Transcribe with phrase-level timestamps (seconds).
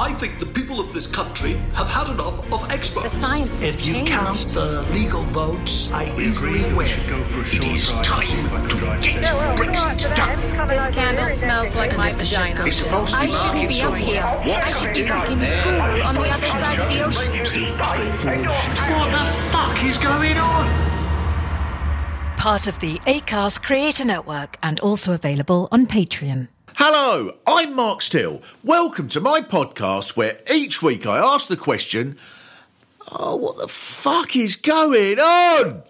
[0.00, 3.14] I think the people of this country have had enough of experts.
[3.14, 4.12] The science has If you changed.
[4.12, 6.86] count the legal votes, I easily agree that we win.
[6.86, 9.02] should go for a short is drive to see if I time can to drive
[9.02, 9.58] get.
[9.58, 10.68] Brexit done.
[10.68, 12.64] This candle smells like my vagina.
[12.64, 14.22] It's supposed to I shouldn't be up here.
[14.22, 15.48] What I should be back doing in there?
[15.48, 17.76] school on the other side of the ocean.
[17.78, 20.68] What the fuck is going on?
[22.36, 26.46] Part of the Acast Creator Network and also available on Patreon.
[26.80, 28.40] Hello, I'm Mark Steel.
[28.62, 32.16] Welcome to my podcast where each week I ask the question,
[33.10, 35.82] Oh, what the fuck is going on?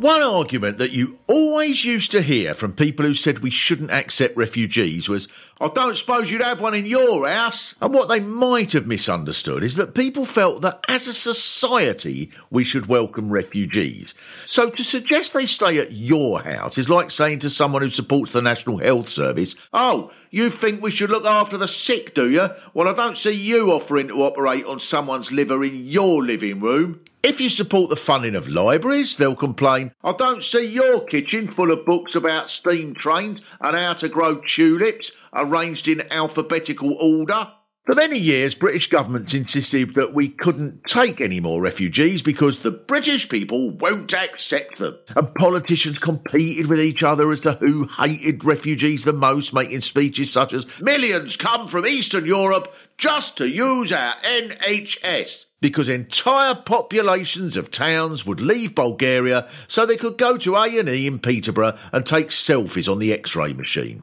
[0.00, 4.34] One argument that you always used to hear from people who said we shouldn't accept
[4.34, 5.28] refugees was,
[5.60, 7.74] I don't suppose you'd have one in your house.
[7.82, 12.64] And what they might have misunderstood is that people felt that as a society we
[12.64, 14.14] should welcome refugees.
[14.46, 18.30] So to suggest they stay at your house is like saying to someone who supports
[18.30, 22.48] the National Health Service, Oh, you think we should look after the sick, do you?
[22.72, 27.00] Well, I don't see you offering to operate on someone's liver in your living room.
[27.22, 31.70] If you support the funding of libraries, they'll complain, I don't see your kitchen full
[31.70, 37.52] of books about steam trains and how to grow tulips arranged in alphabetical order.
[37.84, 42.70] For many years, British governments insisted that we couldn't take any more refugees because the
[42.70, 44.96] British people won't accept them.
[45.14, 50.32] And politicians competed with each other as to who hated refugees the most, making speeches
[50.32, 57.56] such as, Millions come from Eastern Europe just to use our NHS because entire populations
[57.56, 62.28] of towns would leave Bulgaria so they could go to A&E in Peterborough and take
[62.28, 64.02] selfies on the X-ray machine.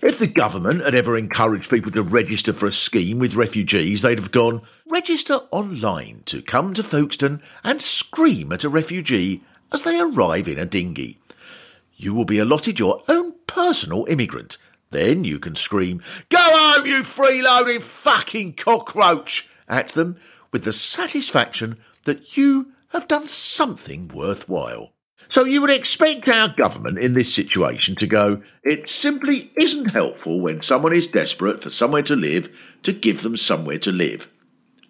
[0.00, 4.18] If the government had ever encouraged people to register for a scheme with refugees, they'd
[4.18, 9.98] have gone, register online to come to Folkestone and scream at a refugee as they
[9.98, 11.18] arrive in a dinghy.
[11.96, 14.58] You will be allotted your own personal immigrant.
[14.90, 19.48] Then you can scream, Go home, you freeloading fucking cockroach!
[19.68, 20.16] at them
[20.52, 24.92] with the satisfaction that you have done something worthwhile.
[25.28, 30.40] So you would expect our government in this situation to go, it simply isn't helpful
[30.40, 34.28] when someone is desperate for somewhere to live to give them somewhere to live.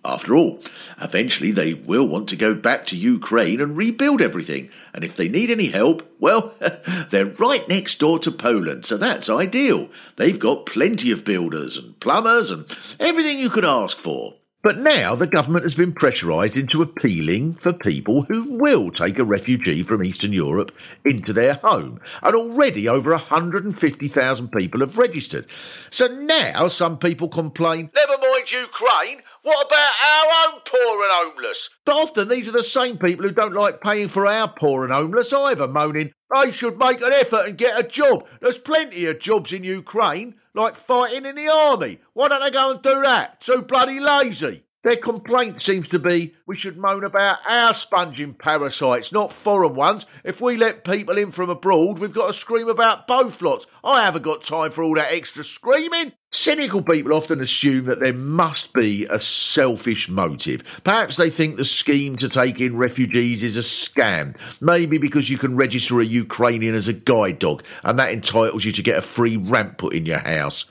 [0.05, 0.61] After all,
[1.01, 4.69] eventually they will want to go back to Ukraine and rebuild everything.
[4.93, 6.55] And if they need any help, well,
[7.11, 9.89] they're right next door to Poland, so that's ideal.
[10.17, 12.67] They've got plenty of builders and plumbers and
[12.99, 14.35] everything you could ask for.
[14.63, 19.25] But now the government has been pressurised into appealing for people who will take a
[19.25, 20.71] refugee from Eastern Europe
[21.05, 22.01] into their home.
[22.23, 25.49] And already over 150,000 people have registered.
[25.91, 31.71] So now some people complain, never mind Ukraine, what about our own poor and homeless?
[31.85, 34.93] But often these are the same people who don't like paying for our poor and
[34.93, 38.27] homeless either, moaning, they should make an effort and get a job.
[38.41, 41.99] There's plenty of jobs in Ukraine, like fighting in the army.
[42.13, 43.41] Why don't they go and do that?
[43.41, 44.65] Too bloody lazy.
[44.83, 50.07] Their complaint seems to be we should moan about our sponging parasites, not foreign ones.
[50.25, 53.67] If we let people in from abroad, we've got to scream about both lots.
[53.85, 56.13] I haven't got time for all that extra screaming.
[56.35, 60.81] Cynical people often assume that there must be a selfish motive.
[60.83, 64.35] Perhaps they think the scheme to take in refugees is a scam.
[64.63, 68.73] Maybe because you can register a Ukrainian as a guide dog and that entitles you
[68.73, 70.65] to get a free ramp put in your house.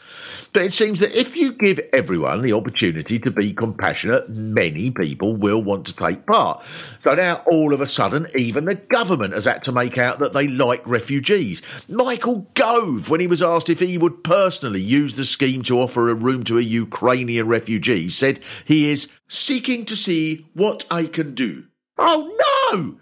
[0.53, 5.35] But it seems that if you give everyone the opportunity to be compassionate, many people
[5.35, 6.66] will want to take part.
[6.99, 10.33] So now all of a sudden, even the government has had to make out that
[10.33, 11.61] they like refugees.
[11.88, 15.23] Michael Gove, when he was asked if he would personally use the
[15.63, 20.85] to offer a room to a Ukrainian refugee, said he is seeking to see what
[20.89, 21.66] I can do.
[21.97, 22.97] Oh no!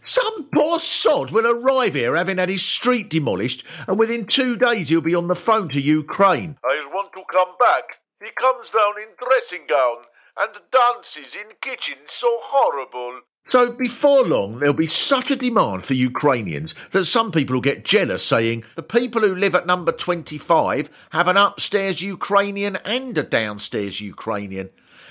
[0.00, 4.88] Some poor sod will arrive here having had his street demolished, and within two days
[4.88, 6.56] he'll be on the phone to Ukraine.
[6.62, 8.00] I want to come back.
[8.22, 10.04] He comes down in dressing gown
[10.38, 13.20] and dances in kitchen so horrible.
[13.48, 17.82] So before long, there'll be such a demand for Ukrainians that some people will get
[17.82, 23.22] jealous, saying the people who live at number 25 have an upstairs Ukrainian and a
[23.22, 24.68] downstairs Ukrainian.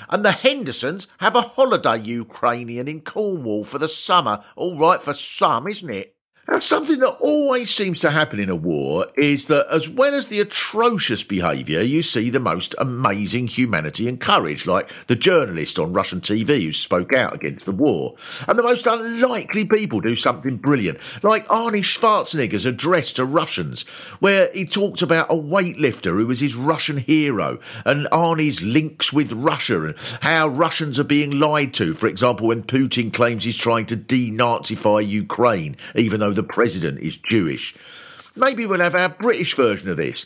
[0.09, 4.43] And the Hendersons have a holiday Ukrainian in Cornwall for the summer.
[4.55, 6.15] All right for some, isn't it?
[6.55, 10.39] Something that always seems to happen in a war is that, as well as the
[10.39, 16.21] atrocious behaviour, you see the most amazing humanity and courage, like the journalist on Russian
[16.21, 18.15] TV who spoke out against the war.
[18.47, 23.81] And the most unlikely people do something brilliant, like Arnie Schwarzenegger's address to Russians,
[24.19, 29.33] where he talked about a weightlifter who was his Russian hero, and Arnie's links with
[29.33, 33.85] Russia, and how Russians are being lied to, for example, when Putin claims he's trying
[33.87, 37.75] to denazify Ukraine, even though the president is Jewish.
[38.35, 40.25] Maybe we'll have our British version of this.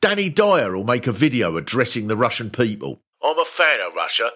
[0.00, 3.00] Danny Dyer will make a video addressing the Russian people.
[3.22, 4.28] I'm a fan of Russia.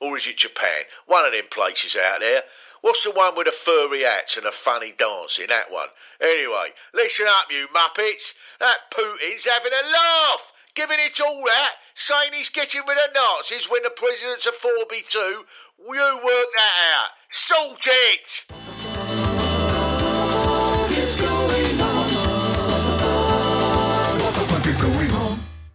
[0.00, 0.82] Or is it Japan?
[1.06, 2.42] One of them places out there.
[2.80, 5.46] What's the one with the furry hats and the funny dancing?
[5.48, 5.86] That one.
[6.20, 8.34] Anyway, listen up, you muppets.
[8.58, 13.70] That Putin's having a laugh, giving it all that, saying he's getting rid of Nazis
[13.70, 15.14] when the president's a 4B2.
[15.78, 17.10] You work that out.
[17.30, 18.91] Sort it!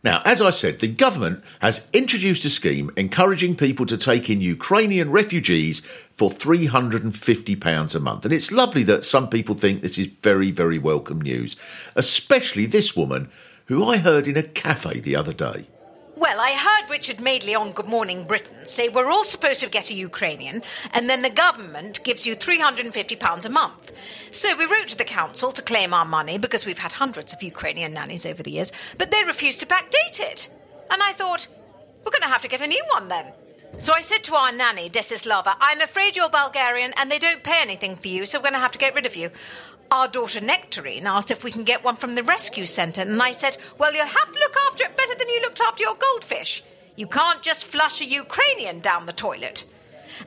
[0.07, 4.39] Now, as I said, the government has introduced a scheme encouraging people to take in
[4.39, 5.81] Ukrainian refugees
[6.15, 8.23] for £350 a month.
[8.23, 11.57] And it's lovely that some people think this is very, very welcome news,
[11.97, 13.27] especially this woman
[13.65, 15.67] who I heard in a cafe the other day.
[16.17, 19.91] Well, I heard Richard Madeley on Good Morning Britain say we're all supposed to get
[19.91, 23.91] a Ukrainian, and then the government gives you £350 a month.
[24.31, 27.43] So we wrote to the council to claim our money because we've had hundreds of
[27.43, 30.49] Ukrainian nannies over the years, but they refused to backdate it.
[30.89, 31.47] And I thought,
[32.03, 33.31] we're going to have to get a new one then.
[33.77, 37.61] So I said to our nanny, Desislava, I'm afraid you're Bulgarian and they don't pay
[37.61, 39.29] anything for you, so we're going to have to get rid of you.
[39.89, 43.31] Our daughter Nectarine asked if we can get one from the rescue centre, and I
[43.31, 46.63] said, Well, you'll have to look after it better than you looked after your goldfish.
[46.95, 49.63] You can't just flush a Ukrainian down the toilet.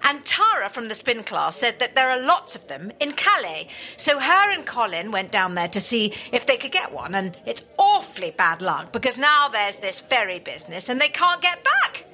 [0.05, 3.67] And Tara from the spin class said that there are lots of them in Calais.
[3.97, 7.37] So her and Colin went down there to see if they could get one, and
[7.45, 12.07] it's awfully bad luck because now there's this ferry business and they can't get back.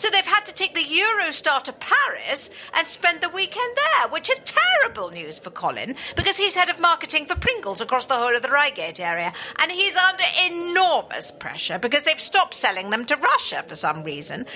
[0.00, 4.30] So they've had to take the Eurostar to Paris and spend the weekend there, which
[4.30, 8.34] is terrible news for Colin because he's head of marketing for Pringles across the whole
[8.34, 9.30] of the Reigate area.
[9.60, 14.46] And he's under enormous pressure because they've stopped selling them to Russia for some reason.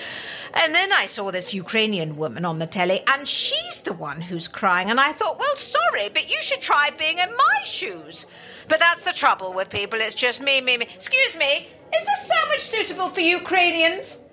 [0.55, 4.47] And then I saw this Ukrainian woman on the telly and she's the one who's
[4.47, 4.89] crying.
[4.89, 8.25] And I thought, well, sorry, but you should try being in my shoes.
[8.67, 10.01] But that's the trouble with people.
[10.01, 10.87] It's just me, me, me.
[10.91, 14.24] Excuse me, is this sandwich suitable for Ukrainians?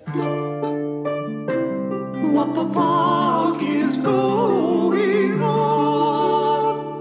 [2.33, 6.97] What the fuck is going on?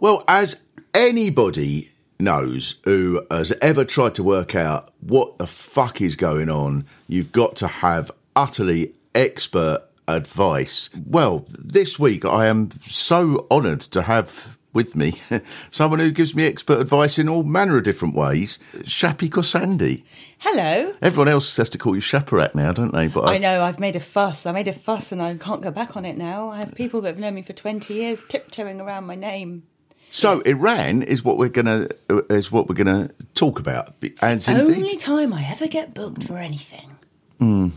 [0.00, 0.62] Well, as
[0.94, 6.86] anybody knows who has ever tried to work out what the fuck is going on,
[7.06, 10.88] you've got to have utterly expert advice.
[11.06, 15.10] Well, this week I am so honoured to have with me
[15.70, 20.04] someone who gives me expert advice in all manner of different ways, Shappi Khorsandi.
[20.38, 20.94] Hello.
[21.02, 23.08] Everyone else has to call you Shaparak now, don't they?
[23.08, 24.46] But I know, I've made a fuss.
[24.46, 26.50] I made a fuss and I can't go back on it now.
[26.50, 29.64] I have people that have known me for 20 years tiptoeing around my name.
[30.08, 31.88] So Iran is what we're gonna
[32.30, 33.94] is what we're gonna talk about.
[34.22, 36.96] And it's indeed, Only time I ever get booked for anything.
[37.38, 37.70] Hmm.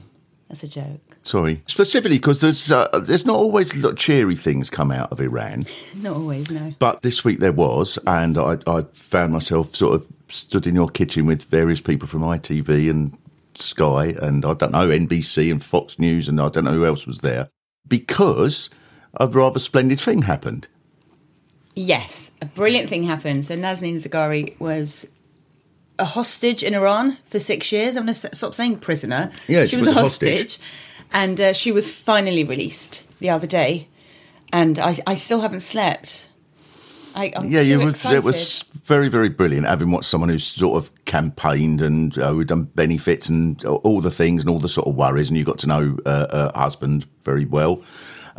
[0.48, 1.09] That's a joke.
[1.30, 5.66] Sorry, specifically because there's uh, there's not always cheery things come out of Iran,
[5.96, 6.74] Not always, no.
[6.80, 10.90] but this week there was, and I, I found myself sort of stood in your
[10.90, 13.18] kitchen with various people from ITV and
[13.54, 17.06] Sky, and I don't know NBC and Fox News, and I don't know who else
[17.06, 17.50] was there
[17.88, 18.70] because
[19.16, 20.68] a rather splendid thing happened.
[21.76, 23.46] Yes, a brilliant thing happened.
[23.46, 25.08] So Nazanin Zaghari was
[25.98, 27.96] a hostage in Iran for six years.
[27.96, 29.32] I'm going to stop saying prisoner.
[29.48, 30.40] Yeah, she was a a hostage.
[30.40, 30.60] hostage,
[31.12, 33.88] and uh, she was finally released the other day.
[34.52, 36.28] And I, I still haven't slept.
[37.16, 38.18] I, I'm yeah, you excited.
[38.18, 42.44] it was very, very brilliant having watched someone who's sort of campaigned and uh, who
[42.44, 45.60] done benefits and all the things and all the sort of worries, and you got
[45.60, 47.82] to know uh, her husband very well.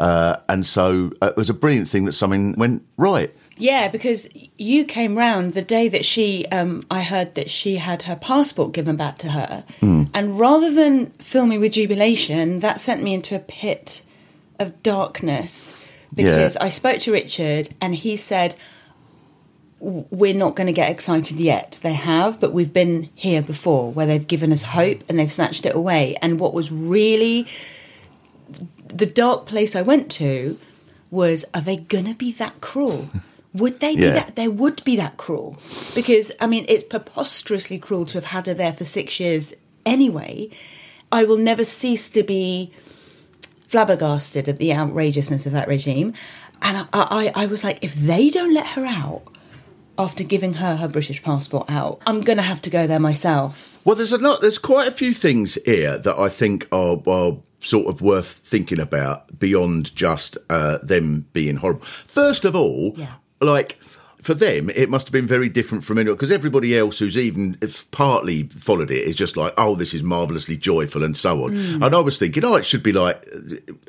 [0.00, 3.34] Uh, and so uh, it was a brilliant thing that something went right.
[3.58, 4.26] Yeah, because
[4.56, 8.72] you came round the day that she, um, I heard that she had her passport
[8.72, 9.64] given back to her.
[9.82, 14.02] And rather than fill me with jubilation, that sent me into a pit
[14.58, 15.74] of darkness.
[16.14, 16.64] Because Yeah.
[16.64, 18.56] I spoke to Richard and he said,
[19.80, 21.78] We're not going to get excited yet.
[21.82, 25.64] They have, but we've been here before where they've given us hope and they've snatched
[25.66, 26.16] it away.
[26.22, 27.46] And what was really
[28.96, 30.58] the dark place I went to
[31.10, 33.10] was are they gonna be that cruel?
[33.52, 34.10] Would they be Yeah.
[34.14, 34.36] that?
[34.36, 35.58] They would be that cruel
[35.94, 39.54] because I mean it's preposterously cruel to have had her there for six years
[39.84, 40.50] anyway.
[41.10, 42.70] I will never cease to be
[43.66, 46.12] flabbergasted at the outrageousness of that regime,
[46.62, 49.22] and I, I, I was like, if they don't let her out
[50.00, 53.78] after giving her her British passport out, I'm gonna have to go there myself.
[53.84, 54.40] Well, there's a lot.
[54.40, 58.80] There's quite a few things here that I think are, are sort of worth thinking
[58.80, 61.82] about beyond just uh, them being horrible.
[62.06, 63.14] First of all, Yeah.
[63.40, 63.78] like
[64.22, 67.56] for them, it must have been very different from anyone because everybody else who's even
[67.62, 71.56] if partly followed it is just like, oh, this is marvelously joyful and so on.
[71.56, 71.82] Hmm.
[71.82, 73.26] And I was thinking, oh, it should be like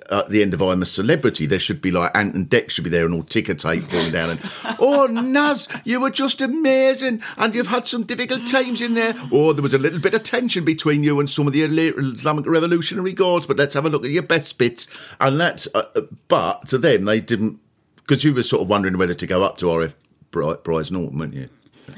[0.10, 2.70] uh, at the end of I'm a Celebrity, there should be like Ant and Dec
[2.70, 4.40] should be there and all ticker tape falling down and,
[4.80, 9.14] oh, Naz, you were just amazing and you've had some difficult times in there.
[9.32, 12.46] Or there was a little bit of tension between you and some of the Islamic
[12.46, 14.88] Revolutionary Guards, but let's have a look at your best bits.
[15.20, 17.60] And that's, uh, uh, but to them, they didn't,
[17.98, 19.96] because you were sort of wondering whether to go up to RAF
[20.32, 21.50] Bri- Brize Norton, weren't you?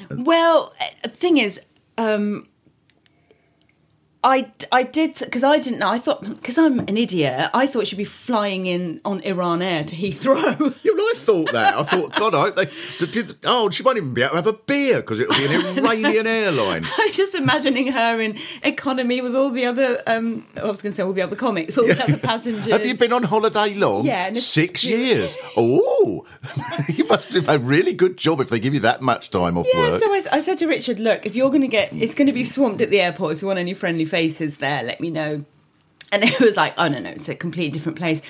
[0.10, 0.74] Well,
[1.04, 1.60] the thing is,
[1.98, 2.48] um,
[4.24, 5.90] I, I did because I didn't know.
[5.90, 7.50] I thought because I'm an idiot.
[7.54, 10.80] I thought she'd be flying in on Iran Air to Heathrow.
[10.84, 11.78] Yeah, well, I thought that.
[11.78, 14.48] I thought, God, I hope they did, Oh, she won't even be able to have
[14.48, 16.84] a beer because it'll be an Iranian airline.
[16.86, 20.02] I was just imagining her in economy with all the other.
[20.08, 22.66] Um, I was going to say all the other comics, all the other passengers.
[22.68, 24.06] Have you been on holiday long?
[24.06, 25.38] Yeah, six years.
[25.58, 26.26] Oh,
[26.90, 29.68] you must have a really good job if they give you that much time off
[29.74, 30.02] Yeah, work.
[30.02, 32.34] so I, I said to Richard, look, if you're going to get, it's going to
[32.34, 33.34] be swamped at the airport.
[33.34, 35.44] If you want any friendly faces there, let me know.
[36.12, 38.22] And it was like, oh no, no, it's a completely different place.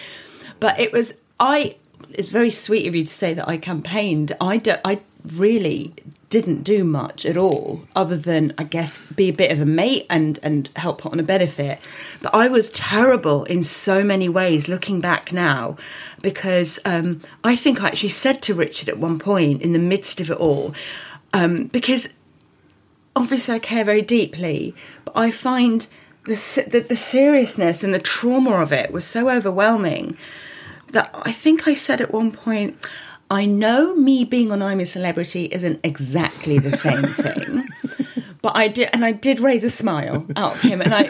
[0.62, 1.75] But it was, I,
[2.12, 4.32] it's very sweet of you to say that I campaigned.
[4.40, 5.02] I, do, I
[5.36, 5.94] really
[6.30, 10.06] didn't do much at all, other than I guess be a bit of a mate
[10.10, 11.80] and and help put on a benefit.
[12.22, 14.68] But I was terrible in so many ways.
[14.68, 15.78] Looking back now,
[16.22, 20.20] because um, I think I actually said to Richard at one point in the midst
[20.22, 20.74] of it all,
[21.34, 22.08] um, because
[23.15, 25.88] obviously I care very deeply, but I find
[26.25, 26.36] the,
[26.70, 30.17] the the seriousness and the trauma of it was so overwhelming
[30.91, 32.77] that I think I said at one point,
[33.29, 37.63] I know me being on I'm a Celebrity isn't exactly the same thing.
[38.43, 41.08] But I did, and I did raise a smile out of him, and I,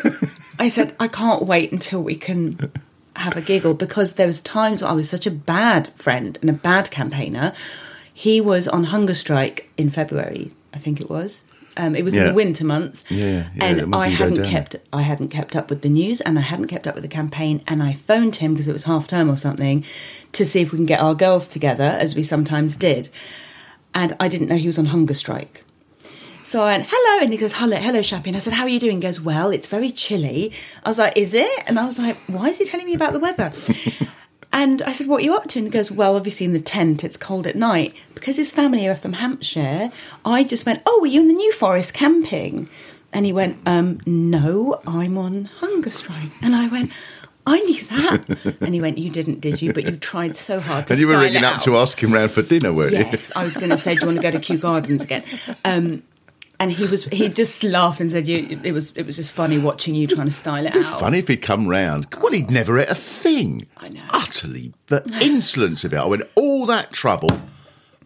[0.59, 2.71] I said, I can't wait until we can
[3.15, 6.53] have a giggle because there was times I was such a bad friend and a
[6.53, 7.53] bad campaigner.
[8.13, 11.43] He was on hunger strike in February, I think it was.
[11.75, 15.29] Um, it was in the winter months, Yeah, yeah, and I hadn't kept I hadn't
[15.29, 17.63] kept up with the news and I hadn't kept up with the campaign.
[17.67, 19.83] And I phoned him because it was half term or something
[20.33, 23.09] to see if we can get our girls together, as we sometimes did.
[23.95, 25.63] And I didn't know he was on hunger strike.
[26.43, 27.23] So I went, hello.
[27.23, 28.27] And he goes, hello, hello, Shappi.
[28.27, 28.97] And I said, how are you doing?
[28.97, 30.51] He goes, well, it's very chilly.
[30.83, 31.63] I was like, is it?
[31.67, 33.53] And I was like, why is he telling me about the weather?
[34.53, 35.59] and I said, what are you up to?
[35.59, 37.95] And he goes, well, obviously in the tent, it's cold at night.
[38.13, 39.91] Because his family are from Hampshire,
[40.23, 42.69] I just went, oh, were you in the New Forest camping?
[43.11, 46.29] And he went, um, no, I'm on hunger strike.
[46.43, 46.91] And I went,
[47.47, 48.57] I knew that.
[48.61, 49.73] and he went, you didn't, did you?
[49.73, 52.29] But you tried so hard to and you were ringing up to ask him round
[52.29, 52.99] for dinner, weren't you?
[52.99, 55.23] Yes, I was going to say, do you want to go to Kew Gardens again?
[55.65, 56.03] Um,
[56.59, 59.57] and he was he just laughed and said, "You." It was it was just funny
[59.57, 60.99] watching you trying to style it out.
[60.99, 62.07] Funny if he'd come round.
[62.21, 63.67] Well, he'd never ate a thing.
[63.77, 64.01] I know.
[64.11, 64.73] Utterly.
[64.87, 65.97] The insolence of it.
[65.97, 67.29] I went, all that trouble,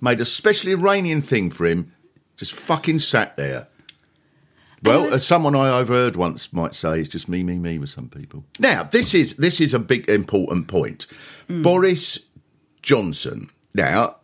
[0.02, 1.92] made a specially Iranian thing for him,
[2.38, 3.68] just fucking sat there.
[4.84, 7.90] Well, was- as someone I overheard once might say, it's just me, me, me with
[7.90, 8.46] some people.
[8.60, 11.08] Now, this is this is a big important point.
[11.48, 11.62] Hmm.
[11.64, 12.20] Boris
[12.82, 13.50] Johnson.
[13.74, 14.18] Now,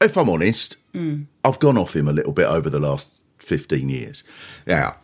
[0.00, 1.22] if I'm honest, Hmm.
[1.44, 4.24] I've gone off him a little bit over the last 15 years.
[4.66, 4.96] Now,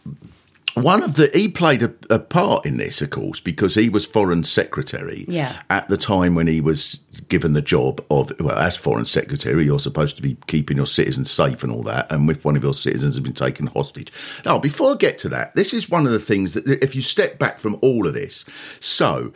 [0.75, 4.05] one of the he played a, a part in this, of course, because he was
[4.05, 5.62] foreign secretary Yeah.
[5.71, 6.99] at the time when he was
[7.29, 11.31] given the job of well, as foreign secretary, you're supposed to be keeping your citizens
[11.31, 12.11] safe and all that.
[12.12, 14.12] And if one of your citizens has been taken hostage,
[14.45, 17.00] now before I get to that, this is one of the things that if you
[17.00, 18.45] step back from all of this,
[18.81, 19.33] so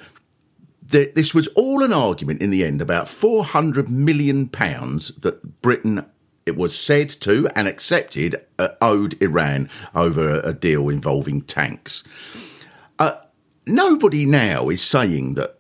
[0.91, 6.05] th- this was all an argument in the end about 400 million pounds that Britain
[6.47, 12.03] it was said to and accepted uh, owed Iran over a, a deal involving tanks.
[12.99, 13.13] Uh,
[13.67, 15.59] nobody now is saying that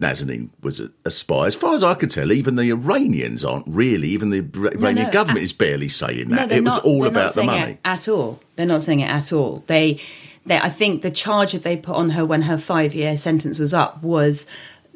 [0.00, 1.46] Nazanin was a, a spy.
[1.46, 4.08] As far as I can tell, even the Iranians aren't really.
[4.08, 6.48] Even the Iranian no, government uh, is barely saying that.
[6.48, 7.72] they're it was not- all about the money.
[7.72, 8.40] it at all.
[8.56, 9.62] They're not saying it at all.
[9.66, 10.00] They,
[10.50, 10.58] they.
[10.58, 14.02] I think the charge that they put on her when her five-year sentence was up
[14.02, 14.46] was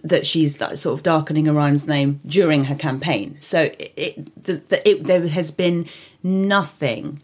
[0.02, 3.38] that she's like, sort of darkening Iran's name during her campaign.
[3.40, 5.86] So it, it, the, it there has been
[6.22, 7.22] nothing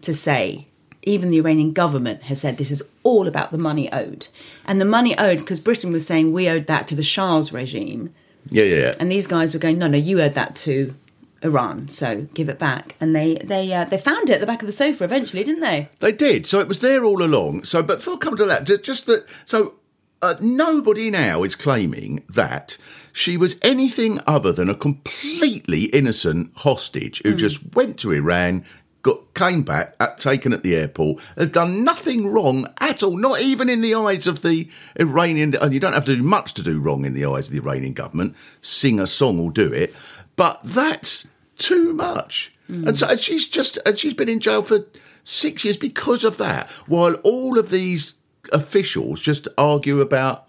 [0.00, 0.66] to say.
[1.06, 4.28] Even the Iranian government has said this is all about the money owed,
[4.64, 8.14] and the money owed because Britain was saying we owed that to the Shah's regime.
[8.48, 8.92] Yeah, yeah, yeah.
[8.98, 10.94] And these guys were going, no, no, you owed that to
[11.44, 12.96] Iran, so give it back.
[13.00, 15.60] And they they uh, they found it at the back of the sofa eventually, didn't
[15.60, 15.90] they?
[16.00, 16.46] They did.
[16.46, 17.64] So it was there all along.
[17.64, 19.26] So, but before come to that, just that.
[19.44, 19.74] So
[20.22, 22.78] uh, nobody now is claiming that
[23.12, 28.64] she was anything other than a completely innocent hostage who just went to Iran.
[29.02, 33.18] Got came back, at, taken at the airport, had done nothing wrong at all.
[33.18, 36.54] Not even in the eyes of the Iranian, and you don't have to do much
[36.54, 38.34] to do wrong in the eyes of the Iranian government.
[38.62, 39.94] Sing a song will do it,
[40.36, 42.54] but that's too much.
[42.68, 44.86] And so and she's just and she's been in jail for
[45.22, 46.68] six years because of that.
[46.86, 48.14] While all of these
[48.52, 50.48] officials just argue about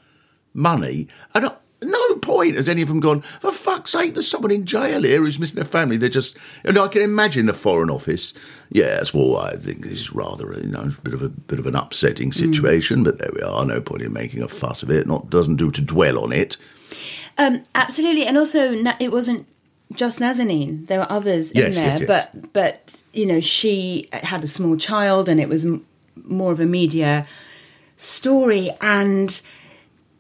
[0.53, 4.51] money, and at no point has any of them gone, for fuck's sake, there's someone
[4.51, 5.97] in jail here who's missing their family.
[5.97, 8.33] They're just, and I can imagine the Foreign Office.
[8.71, 11.67] Yes, well, I think this is rather, you know, a bit of a bit of
[11.67, 13.65] an upsetting situation, but there we are.
[13.65, 15.05] No point in making a fuss of it.
[15.05, 16.57] Not doesn't do to dwell on it.
[17.37, 19.47] Um, absolutely, and also it wasn't
[19.93, 20.87] just Nazanin.
[20.87, 22.07] There were others Yes, in there, yes, yes.
[22.07, 25.85] but but you know she had a small child, and it was m-
[26.23, 27.25] more of a media
[27.97, 29.39] story, and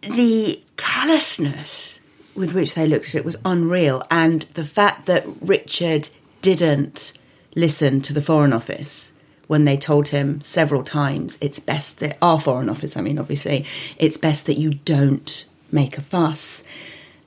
[0.01, 1.99] the callousness
[2.35, 6.09] with which they looked at it was unreal, and the fact that Richard
[6.41, 7.13] didn't
[7.55, 9.11] listen to the Foreign Office
[9.47, 13.63] when they told him several times it's best that our Foreign Office, I mean, obviously,
[13.97, 16.63] it's best that you don't make a fuss.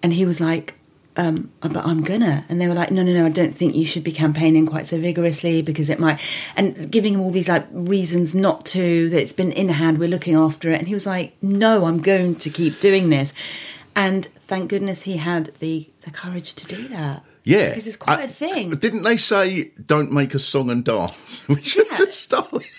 [0.03, 0.75] And he was like,
[1.19, 2.45] um, but I'm gonna.
[2.49, 4.87] And they were like, no, no, no, I don't think you should be campaigning quite
[4.87, 6.21] so vigorously because it might.
[6.57, 10.09] And giving him all these like reasons not to, that it's been in hand, we're
[10.09, 10.79] looking after it.
[10.79, 13.33] And he was like, no, I'm going to keep doing this.
[13.95, 17.25] And thank goodness he had the, the courage to do that.
[17.45, 18.71] Yeah, Because it's quite I- a thing.
[18.71, 21.43] Didn't they say don't make a song and dance?
[21.49, 21.97] we should Yeah.
[21.97, 22.71] just start.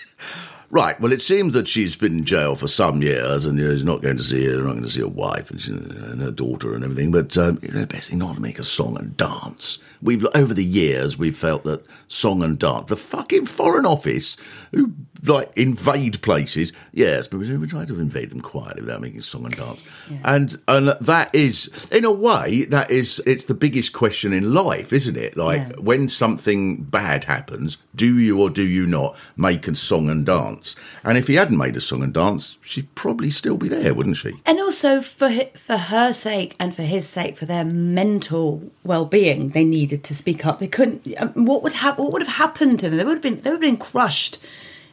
[0.72, 1.00] Right.
[1.00, 3.82] Well, it seems that she's been in jail for some years, and you know, he's
[3.84, 6.30] not going to see her, not going to see her wife and, she, and her
[6.30, 7.10] daughter and everything.
[7.10, 9.80] But um, you know, best thing not to make a song and dance.
[10.00, 14.36] We've over the years we've felt that song and dance, the fucking Foreign Office,
[14.70, 14.92] who
[15.26, 19.44] like invade places, yes, but we, we try to invade them quietly without making song
[19.46, 19.82] and dance.
[20.24, 24.92] And and that is, in a way, that is it's the biggest question in life,
[24.92, 25.36] isn't it?
[25.36, 25.72] Like Yeah.
[25.80, 30.76] when something bad happens, do you or do you not make a song and dance?
[31.04, 34.16] And if he hadn't made a song and dance, she'd probably still be there, wouldn't
[34.18, 34.32] she?
[34.44, 39.50] And also for for her sake and for his sake, for their mental well being,
[39.50, 40.58] they needed to speak up.
[40.58, 41.06] They couldn't.
[41.18, 42.98] um, What would hap- What would have happened to them?
[42.98, 43.40] They would have been.
[43.40, 44.38] They would have been crushed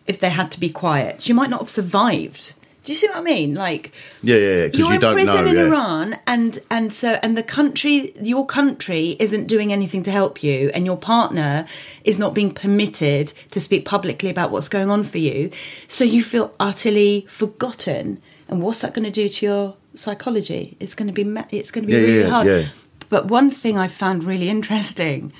[0.05, 1.21] if they had to be quiet.
[1.21, 2.53] She might not have survived.
[2.87, 3.53] Do you see what I mean?
[3.53, 3.91] Like
[4.23, 4.63] Yeah, yeah, yeah.
[4.67, 5.51] Because you're you in prison know.
[5.51, 5.65] in yeah.
[5.65, 10.71] Iran, and and so and the country, your country, isn't doing anything to help you,
[10.73, 11.65] and your partner
[12.05, 15.51] is not being permitted to speak publicly about what's going on for you.
[15.89, 20.77] So you feel utterly forgotten, and what's that going to do to your psychology?
[20.79, 21.23] It's going to be
[21.57, 22.47] it's going to be Yeah, really yeah, hard.
[22.47, 22.67] yeah.
[23.09, 25.33] But one thing I found really interesting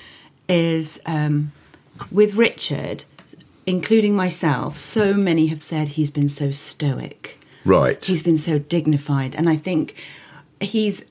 [0.50, 1.54] is um,
[2.12, 3.06] with Richard,
[3.68, 4.76] including myself.
[4.78, 8.04] So many have said he's been so stoic Right.
[8.04, 9.94] he's been so dignified and i think
[10.62, 11.04] he's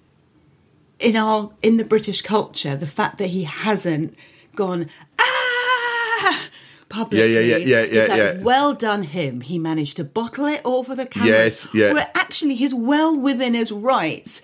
[0.99, 4.17] in our in the british culture the fact that he hasn't
[4.55, 4.89] gone
[5.19, 6.49] ah
[6.89, 8.43] publicly Yeah, yeah, yeah, yeah, yeah, like, yeah.
[8.43, 11.93] well done him he managed to bottle it all for the camera Yes, yeah.
[11.93, 14.41] where actually he's well within his rights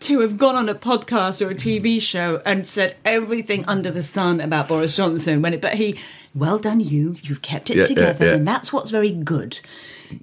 [0.00, 4.02] to have gone on a podcast or a TV show and said everything under the
[4.02, 5.98] sun about Boris Johnson when it, but he,
[6.34, 8.34] well done you, you've kept it Yeah, yeah, together, yeah.
[8.34, 9.60] and that's what's very good.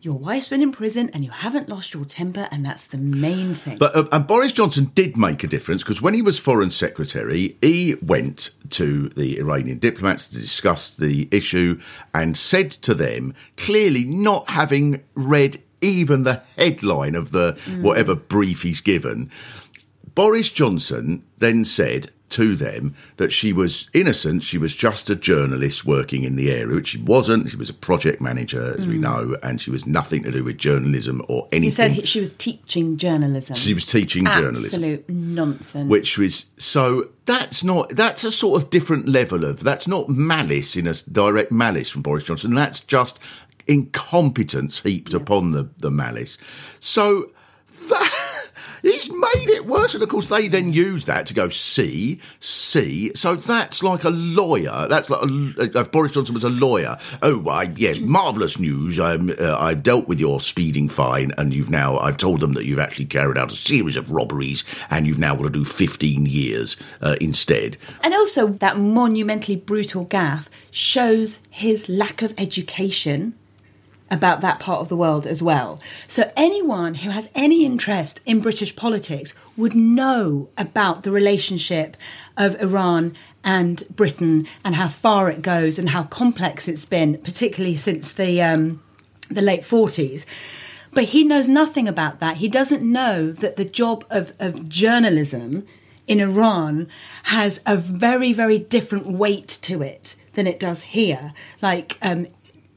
[0.02, 3.54] Your wife's been in prison and you haven't lost your temper, and that's the main
[3.56, 3.78] thing.
[3.78, 7.58] But uh, and Boris Johnson did make a difference because when he was foreign secretary,
[7.62, 11.80] he went to the Iranian diplomats to discuss the issue
[12.14, 18.62] and said to them, clearly not having read even the headline of the whatever brief
[18.62, 19.32] he's given,
[20.14, 24.44] Boris Johnson then said to them that she was innocent.
[24.44, 27.50] She was just a journalist working in the area, which she wasn't.
[27.50, 29.02] She was a project manager, as we hmm.
[29.02, 31.64] know, and she was nothing to do with journalism or anything.
[31.64, 33.56] he said he, she was teaching journalism.
[33.56, 35.90] she was teaching journalism Absolute nonsense.
[35.90, 40.76] which was so that's not that's a sort of different level of that's not malice
[40.76, 43.20] in a direct malice from Boris Johnson that's just
[43.68, 46.38] incompetence heaped upon the the malice
[46.80, 47.30] so
[47.90, 48.21] that
[48.82, 53.12] he's made it worse and of course they then use that to go see see.
[53.16, 54.88] So that's like a lawyer.
[54.90, 56.98] That's like a, uh, Boris Johnson was a lawyer.
[57.22, 59.00] Oh I, yes marvelous news.
[59.00, 62.66] I'm, uh, I've dealt with your speeding fine and you've now I've told them that
[62.66, 66.26] you've actually carried out a series of robberies and you've now got to do 15
[66.26, 67.78] years uh, instead.
[68.04, 73.38] And also, that monumentally brutal gaffe shows his lack of education
[74.12, 75.82] about that part of the world as well.
[76.08, 81.98] So, anyone who has any interest in British politics would know about the relationship
[82.38, 87.78] of Iran and Britain and how far it goes and how complex it's been, particularly
[87.78, 88.84] since the um,
[89.30, 90.26] the late forties.
[90.94, 92.38] But he knows nothing about that.
[92.38, 95.66] He doesn't know that the job of, of journalism
[96.06, 96.90] in Iran
[97.24, 101.34] has a very, very different weight to it than it does here.
[101.62, 102.28] Like, um,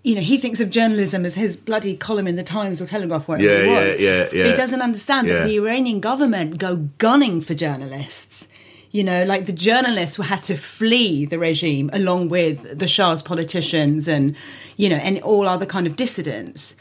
[0.04, 3.26] you know, he thinks of journalism as his bloody column in the Times or Telegraph,
[3.26, 4.00] wherever Yeah, it yeah, was.
[4.00, 5.32] yeah, But he doesn't understand Yeah.
[5.40, 8.46] that the Iranian government go gunning for journalists.
[8.92, 14.06] You know, like the journalists had to flee the regime along with the Shah's politicians
[14.06, 14.36] and,
[14.76, 16.74] you know, and all other kind of dissidents.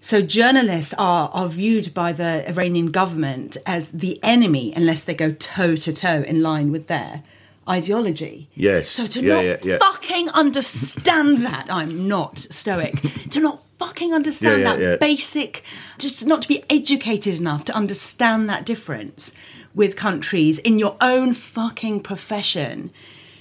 [0.00, 5.32] So journalists are, are viewed by the Iranian government as the enemy unless they go
[5.32, 7.22] toe to toe in line with their
[7.68, 8.48] ideology.
[8.54, 8.88] Yes.
[8.88, 9.78] So to Yeah, not yeah, yeah.
[9.78, 13.00] fucking understand that, I'm not stoic.
[13.30, 15.62] to not fucking understand that basic,
[15.98, 19.32] just not to be educated enough to understand that difference
[19.74, 22.90] with countries in your own fucking profession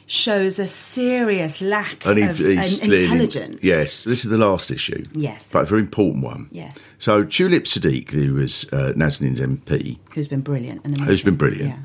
[0.09, 3.59] shows a serious lack And of he's intelligence.
[3.61, 5.05] Yes, this is the last issue.
[5.13, 5.47] Yes.
[5.51, 6.47] But a very important one.
[6.51, 6.79] Yes.
[6.97, 11.75] So Tulip Siddiq, who was uh, Nazanin's MP, Who's been brilliant and who's been brilliant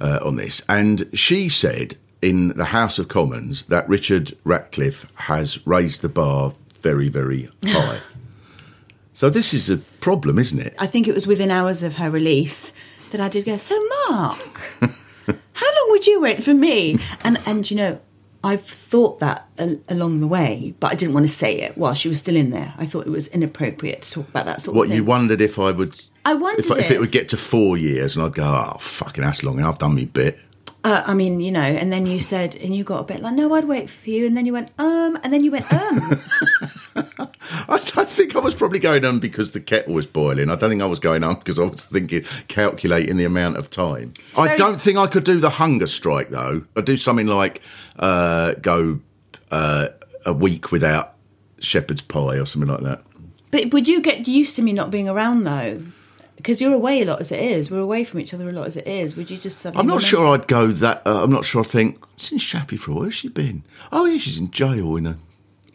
[0.00, 0.06] Yeah.
[0.06, 5.64] uh, on this, and she said in the House of Commons that Richard Ratcliffe has
[5.66, 7.98] raised the bar very, very high.
[9.12, 10.74] so this is a problem, isn't it?
[10.78, 12.72] I think it was within hours of her release
[13.10, 14.60] that I did go, so Mark,
[15.26, 16.98] how long would you wait for me?
[17.24, 18.00] And and you know,
[18.44, 21.94] I've thought that a- along the way, but I didn't want to say it while
[21.94, 22.74] she was still in there.
[22.78, 24.92] I thought it was inappropriate to talk about that sort What of thing.
[24.92, 25.98] What you wondered if I would.
[26.24, 28.78] I wondered if, if if- it would get to four years, and I'd go, "Oh,
[28.78, 29.74] fucking, that's long enough.
[29.74, 30.38] I've done me bit."
[30.86, 33.34] Uh, I mean, you know, and then you said, and you got a bit like,
[33.34, 35.80] no, I'd wait for you, and then you went, um, and then you went, um.
[37.68, 40.48] I don't think I was probably going on because the kettle was boiling.
[40.48, 43.68] I don't think I was going on because I was thinking, calculating the amount of
[43.68, 44.12] time.
[44.38, 46.62] I very- don't think I could do the hunger strike though.
[46.76, 47.62] I'd do something like
[47.98, 49.00] uh, go
[49.50, 49.88] uh,
[50.24, 51.14] a week without
[51.58, 53.02] shepherd's pie or something like that.
[53.50, 55.82] but would you get used to me not being around though?
[56.46, 57.72] Because you're away a lot as it is.
[57.72, 59.16] We're away from each other a lot as it is.
[59.16, 59.80] Would you just suddenly?
[59.80, 61.02] I'm not remember- sure I'd go that.
[61.04, 63.64] Uh, I'm not sure I'd think, since Shappi for where's she been?
[63.90, 65.18] Oh, yeah, she's in jail in a.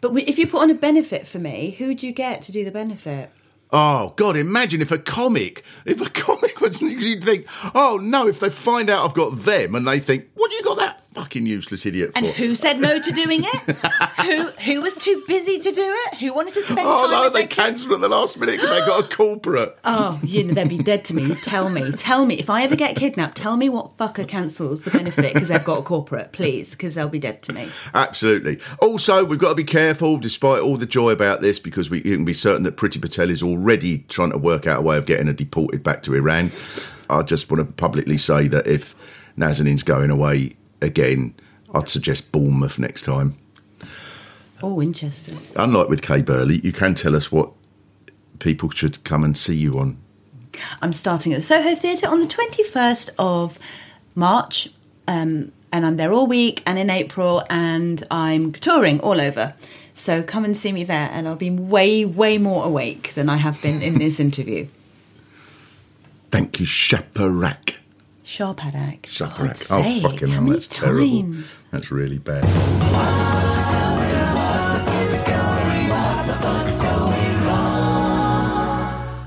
[0.00, 2.64] But if you put on a benefit for me, who would you get to do
[2.64, 3.30] the benefit?
[3.70, 4.36] Oh God!
[4.38, 8.26] Imagine if a comic, if a comic was, you'd think, oh no!
[8.26, 10.91] If they find out I've got them, and they think, what do you got that
[11.14, 12.18] fucking useless idiot for?
[12.18, 13.76] And who said no to doing it?
[14.22, 16.18] who who was too busy to do it?
[16.18, 17.22] Who wanted to spend Oh time no!
[17.24, 19.78] with They cancelled at the last minute because they got a corporate.
[19.84, 21.34] Oh, you know, they'd be dead to me.
[21.36, 22.38] Tell me, tell me.
[22.38, 25.80] If I ever get kidnapped, tell me what fucker cancels the benefit because they've got
[25.80, 27.68] a corporate, please, because they'll be dead to me.
[27.94, 28.58] Absolutely.
[28.80, 32.16] Also, we've got to be careful, despite all the joy about this, because we you
[32.16, 35.06] can be certain that Priti Patel is already trying to work out a way of
[35.06, 36.50] getting her deported back to Iran.
[37.10, 38.94] I just want to publicly say that if
[39.36, 41.34] Nazanin's going away again,
[41.74, 43.36] I'd suggest Bournemouth next time.
[44.60, 45.32] Or Winchester.
[45.56, 47.50] Unlike with Kay Burley, you can tell us what
[48.38, 49.96] people should come and see you on.
[50.80, 53.58] I'm starting at the Soho Theatre on the 21st of
[54.14, 54.68] March,
[55.08, 59.54] um, and I'm there all week and in April, and I'm touring all over.
[59.94, 63.36] So come and see me there, and I'll be way, way more awake than I
[63.36, 64.68] have been in this interview.
[66.30, 67.76] Thank you, Shaparak.
[68.32, 69.02] Sharpadak.
[69.02, 69.38] Shaparak.
[69.48, 71.22] God's Oh, sake, fucking hell, that's terrible.
[71.22, 71.58] times?
[71.70, 72.44] That's really bad.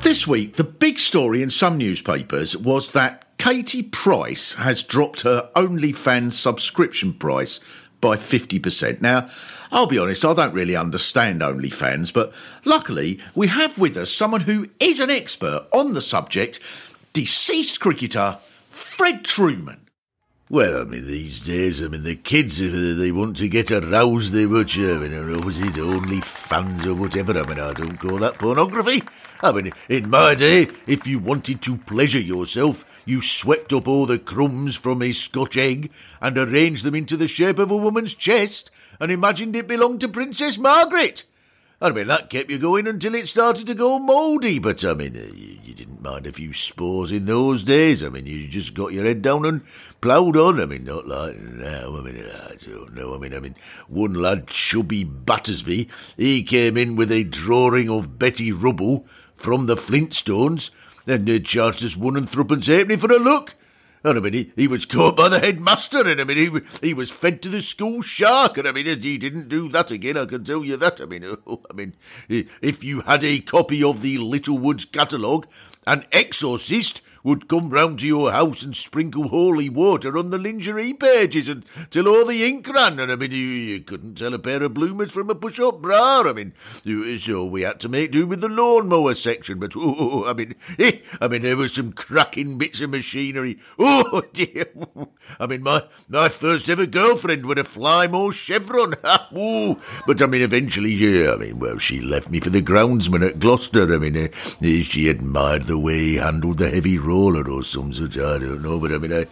[0.01, 5.49] This week, the big story in some newspapers was that Katie Price has dropped her
[5.55, 7.59] OnlyFans subscription price
[8.01, 9.01] by 50%.
[9.01, 9.27] Now,
[9.71, 12.33] I'll be honest, I don't really understand OnlyFans, but
[12.65, 16.59] luckily we have with us someone who is an expert on the subject
[17.13, 18.37] deceased cricketer
[18.75, 19.79] Fred Trueman.
[20.49, 24.33] Well, I mean, these days, I mean, the kids, if they want to get aroused,
[24.33, 27.31] they uh, I mean, was it only fans or whatever?
[27.39, 29.01] I mean, I don't call that pornography.
[29.41, 34.05] I mean, in my day, if you wanted to pleasure yourself, you swept up all
[34.05, 38.13] the crumbs from a Scotch egg and arranged them into the shape of a woman's
[38.13, 41.23] chest and imagined it belonged to Princess Margaret.
[41.81, 45.13] I mean, that kept you going until it started to go mouldy, but I mean,
[45.85, 48.03] didn't mind a few spores in those days.
[48.03, 49.61] I mean, you just got your head down and
[50.01, 50.59] ploughed on.
[50.59, 51.97] I mean, not like now.
[51.97, 53.13] I mean, I don't know.
[53.13, 53.55] I mean, I mean,
[53.87, 59.75] one lad, Chubby Battersby, he came in with a drawing of Betty Rubble from the
[59.75, 60.71] Flintstones
[61.05, 63.55] and they charged us one and threepence halfpenny for a look.
[64.05, 66.93] And I mean, he, he was caught by the headmaster, and I mean, he, he
[66.93, 70.25] was fed to the school shark, and I mean, he didn't do that again, I
[70.25, 71.01] can tell you that.
[71.01, 71.95] I mean, oh, I mean,
[72.29, 75.47] if you had a copy of the Littlewoods catalogue,
[75.87, 80.93] an exorcist would come round to your house and sprinkle holy water on the lingerie
[80.93, 84.63] pages until all the ink ran, and I mean, you, you couldn't tell a pair
[84.63, 86.21] of bloomers from a push-up bra.
[86.25, 90.25] I mean, you- so we had to make do with the lawnmower section, but oh,
[90.27, 93.57] I mean, eh, I mean, there were some cracking bits of machinery.
[93.79, 94.65] Oh dear!
[95.39, 98.93] I mean, my my first ever girlfriend with a Flymo Chevron.
[99.37, 99.79] Ooh.
[100.05, 101.31] But I mean, eventually, yeah.
[101.33, 103.91] I mean, well, she left me for the groundsman at Gloucester.
[103.93, 104.27] I mean, uh,
[104.61, 108.61] eh, she admired the way he handled the heavy roller or some such, I don't
[108.61, 108.77] know.
[108.79, 109.25] But I mean, I,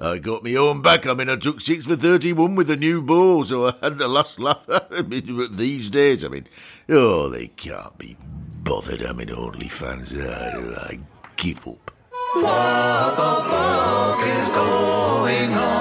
[0.00, 1.06] I got me own back.
[1.06, 4.08] I mean, I took six for 31 with a new ball, so I had the
[4.08, 4.64] last laugh.
[4.90, 6.46] I mean, these days, I mean,
[6.88, 8.16] oh, they can't be
[8.62, 9.04] bothered.
[9.04, 10.56] I mean, only fans, I,
[10.88, 10.98] I
[11.36, 11.90] give up.
[12.34, 15.76] What the fuck is going on?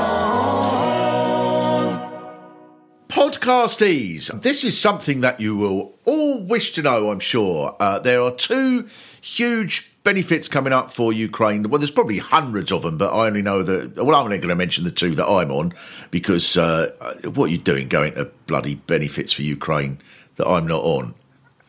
[3.08, 4.42] Podcasties.
[4.42, 7.78] This is something that you will all wish to know, I'm sure.
[7.80, 8.90] Uh, there are two
[9.22, 11.64] huge benefits coming up for Ukraine.
[11.64, 13.98] Well, there's probably hundreds of them, but I only know that.
[13.98, 15.74] Well, I'm only going to mention the two that I'm on
[16.12, 16.92] because uh,
[17.34, 19.98] what are you doing going to bloody benefits for Ukraine
[20.38, 21.14] that I'm not on?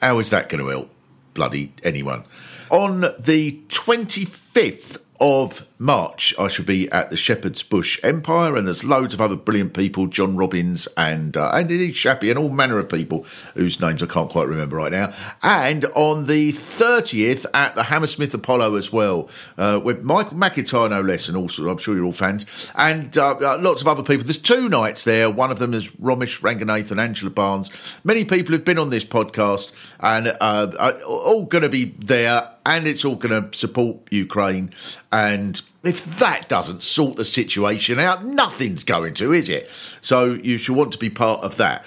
[0.01, 0.91] How is that going to help
[1.35, 2.23] bloody anyone?
[2.71, 8.85] On the 25th of March, I shall be at the Shepherd's Bush Empire, and there's
[8.85, 12.79] loads of other brilliant people, John Robbins and uh, and indeed Shappi, and all manner
[12.79, 15.13] of people whose names I can't quite remember right now.
[15.43, 21.03] And on the 30th at the Hammersmith Apollo as well, uh, with Michael McIntyre no
[21.03, 24.25] less, and also I'm sure you're all fans, and uh, uh, lots of other people.
[24.25, 25.31] There's two nights there.
[25.31, 27.71] One of them is Romesh Ranganathan Angela Barnes.
[28.05, 32.87] Many people have been on this podcast and uh, all going to be there and
[32.87, 34.73] it's all going to support Ukraine.
[35.13, 39.71] And if that doesn't sort the situation out, nothing's going to, is it?
[40.01, 41.87] So you should want to be part of that.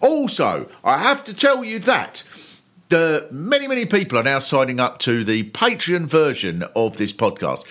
[0.00, 2.24] Also, I have to tell you that
[2.90, 7.64] the many, many people are now signing up to the Patreon version of this podcast.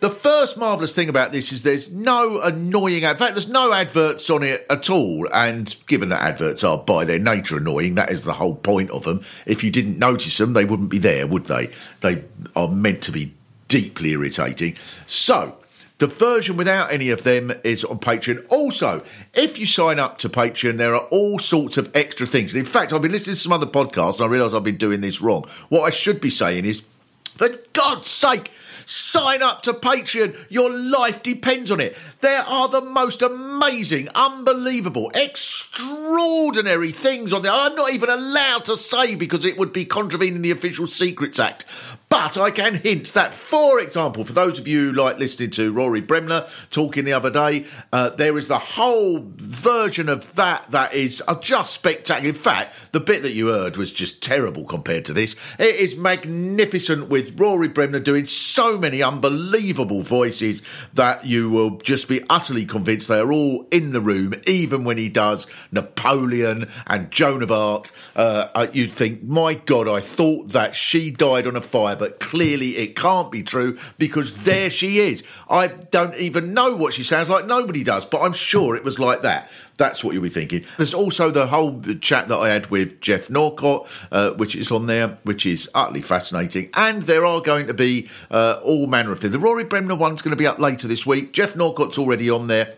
[0.00, 4.28] The first marvellous thing about this is there's no annoying, in fact, there's no adverts
[4.28, 5.26] on it at all.
[5.32, 9.04] And given that adverts are by their nature annoying, that is the whole point of
[9.04, 9.22] them.
[9.46, 11.70] If you didn't notice them, they wouldn't be there, would they?
[12.02, 12.22] They
[12.54, 13.32] are meant to be
[13.68, 14.76] deeply irritating.
[15.06, 15.56] So,
[15.98, 18.46] the version without any of them is on Patreon.
[18.50, 22.54] Also, if you sign up to Patreon, there are all sorts of extra things.
[22.54, 25.00] In fact, I've been listening to some other podcasts and I realise I've been doing
[25.00, 25.46] this wrong.
[25.70, 26.82] What I should be saying is,
[27.34, 28.50] for God's sake,
[28.86, 30.46] sign up to Patreon.
[30.48, 31.96] Your life depends on it.
[32.20, 37.52] There are the most amazing, unbelievable, extraordinary things on there.
[37.52, 41.66] I'm not even allowed to say because it would be contravening the Official Secrets Act.
[42.16, 46.00] But I can hint that, for example, for those of you like listening to Rory
[46.00, 51.22] Bremner talking the other day, uh, there is the whole version of that that is
[51.42, 52.30] just spectacular.
[52.30, 55.36] In fact, the bit that you heard was just terrible compared to this.
[55.58, 60.62] It is magnificent with Rory Bremner doing so many unbelievable voices
[60.94, 64.96] that you will just be utterly convinced they are all in the room, even when
[64.96, 67.90] he does Napoleon and Joan of Arc.
[68.16, 72.05] Uh, uh, you'd think, my God, I thought that she died on a fire, but
[72.10, 75.22] clearly it can't be true because there she is.
[75.48, 77.46] I don't even know what she sounds like.
[77.46, 79.50] Nobody does, but I'm sure it was like that.
[79.76, 80.64] That's what you'll be thinking.
[80.78, 84.86] There's also the whole chat that I had with Geoff Norcott, uh, which is on
[84.86, 86.70] there, which is utterly fascinating.
[86.74, 89.32] And there are going to be uh, all manner of things.
[89.32, 91.32] The Rory Bremner one's going to be up later this week.
[91.32, 92.74] Geoff Norcott's already on there.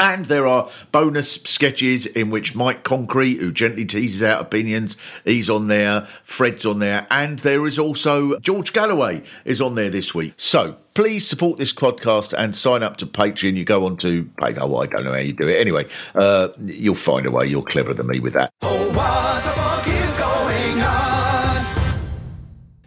[0.00, 5.50] And there are bonus sketches in which Mike Concrete, who gently teases out opinions, he's
[5.50, 6.06] on there.
[6.22, 10.32] Fred's on there, and there is also George Galloway is on there this week.
[10.38, 13.56] So please support this podcast and sign up to Patreon.
[13.56, 15.60] You go on to oh, I don't know how you do it.
[15.60, 15.84] Anyway,
[16.14, 17.46] uh, you'll find a way.
[17.46, 18.54] You're cleverer than me with that.
[18.62, 18.80] Oh?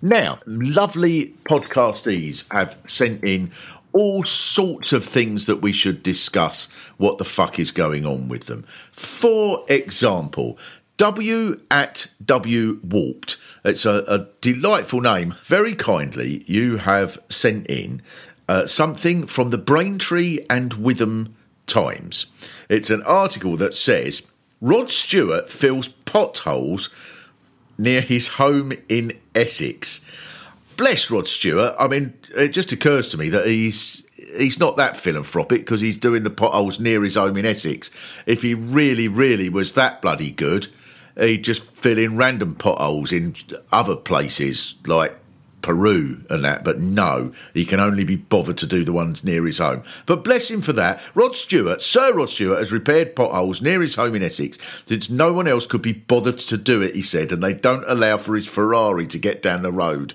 [0.06, 3.52] Now, lovely podcastees have sent in
[3.94, 8.48] all sorts of things that we should discuss what the fuck is going on with
[8.48, 8.66] them.
[8.92, 10.58] For example,
[10.98, 13.38] W at W Warped.
[13.66, 15.32] It's a, a delightful name.
[15.44, 18.02] Very kindly, you have sent in
[18.48, 22.28] uh, something from the Braintree and Witham Times.
[22.70, 24.22] It's an article that says
[24.62, 26.90] Rod Stewart fills potholes
[27.78, 30.02] near his home in Essex
[30.78, 31.76] bless Rod Stewart.
[31.80, 34.04] I mean, it just occurs to me that he's
[34.38, 37.92] he's not that philanthropic because he's doing the potholes near his home in Essex.
[38.26, 40.68] If he really, really was that bloody good,
[41.18, 43.36] he'd just fill in random potholes in
[43.72, 45.18] other places like
[45.64, 49.46] Peru and that, but no, he can only be bothered to do the ones near
[49.46, 49.82] his home.
[50.06, 51.02] But bless him for that.
[51.16, 55.34] Rod Stewart, Sir Rod Stewart, has repaired potholes near his home in Essex since no
[55.34, 58.36] one else could be bothered to do it, he said, and they don't allow for
[58.36, 60.14] his Ferrari to get down the road.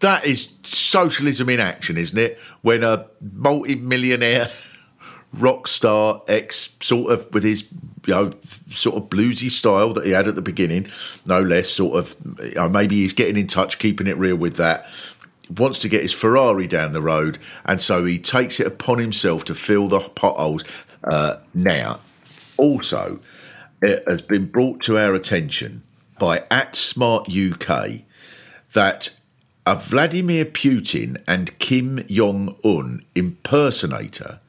[0.00, 2.38] That is socialism in action, isn't it?
[2.62, 4.50] When a multi-millionaire
[5.32, 7.62] rock star ex sort of with his
[8.06, 8.32] you know
[8.70, 10.86] sort of bluesy style that he had at the beginning
[11.24, 14.56] no less sort of you know, maybe he's getting in touch keeping it real with
[14.56, 14.86] that
[15.56, 19.44] wants to get his ferrari down the road and so he takes it upon himself
[19.44, 20.64] to fill the potholes
[21.04, 22.00] uh, now
[22.56, 23.20] also
[23.82, 25.80] it has been brought to our attention
[26.18, 27.88] by at smart uk
[28.72, 29.14] that
[29.66, 34.40] a Vladimir Putin and Kim Jong Un impersonator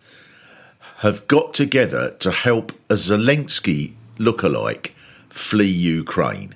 [0.98, 4.92] have got together to help a Zelensky lookalike
[5.30, 6.56] flee Ukraine.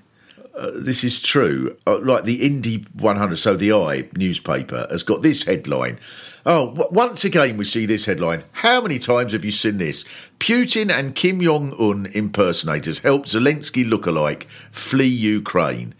[0.56, 1.76] Uh, this is true.
[1.86, 6.00] Uh, like the Indy 100, so the I newspaper has got this headline.
[6.46, 8.44] Oh, w- once again, we see this headline.
[8.54, 10.06] How many times have you seen this?
[10.40, 15.94] Putin and Kim Jong un impersonators help Zelensky lookalike flee Ukraine.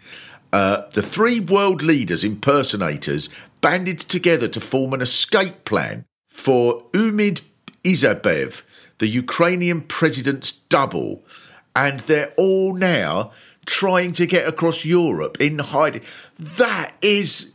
[0.52, 3.28] Uh, the three world leaders impersonators
[3.60, 7.42] banded together to form an escape plan for Umid
[7.84, 8.62] Izabev,
[8.98, 11.24] the Ukrainian president's double.
[11.74, 13.32] And they're all now
[13.66, 16.02] trying to get across Europe in hiding.
[16.38, 17.52] That is.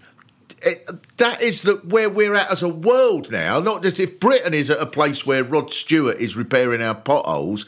[0.63, 3.59] It, that is the, where we're at as a world now.
[3.59, 7.63] Not just if Britain is at a place where Rod Stewart is repairing our potholes.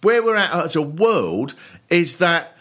[0.00, 1.54] Where we're at as a world
[1.90, 2.56] is that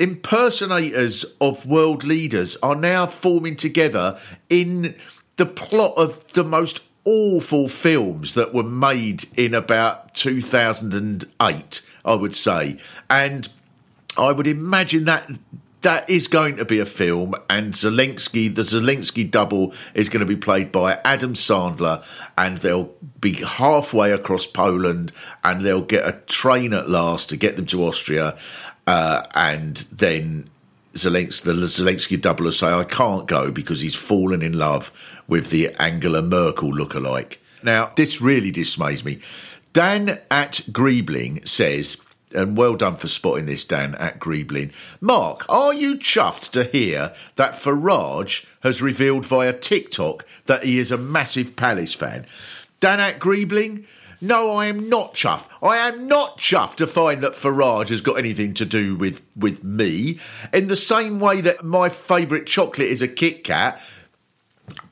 [0.00, 4.94] impersonators of world leaders are now forming together in
[5.36, 12.34] the plot of the most awful films that were made in about 2008, I would
[12.34, 12.78] say.
[13.08, 13.48] And
[14.16, 15.30] I would imagine that
[15.82, 20.26] that is going to be a film, and Zelensky, the Zelensky double, is going to
[20.26, 22.04] be played by Adam Sandler,
[22.36, 27.56] and they'll be halfway across Poland, and they'll get a train at last to get
[27.56, 28.36] them to Austria,
[28.90, 30.50] uh, and then
[30.94, 34.90] Zelensky, the Zelensky double will say, I can't go because he's fallen in love
[35.28, 37.36] with the Angela Merkel lookalike.
[37.62, 39.20] Now, this really dismays me.
[39.72, 41.98] Dan at Griebling says,
[42.34, 44.72] and well done for spotting this, Dan at Griebling.
[45.00, 50.90] Mark, are you chuffed to hear that Farage has revealed via TikTok that he is
[50.90, 52.26] a massive Palace fan?
[52.80, 53.84] Dan at Griebling,
[54.20, 55.46] no, I am not chuffed.
[55.62, 59.64] I am not chuffed to find that Farage has got anything to do with, with
[59.64, 60.18] me.
[60.52, 63.80] In the same way that my favourite chocolate is a Kit Kat,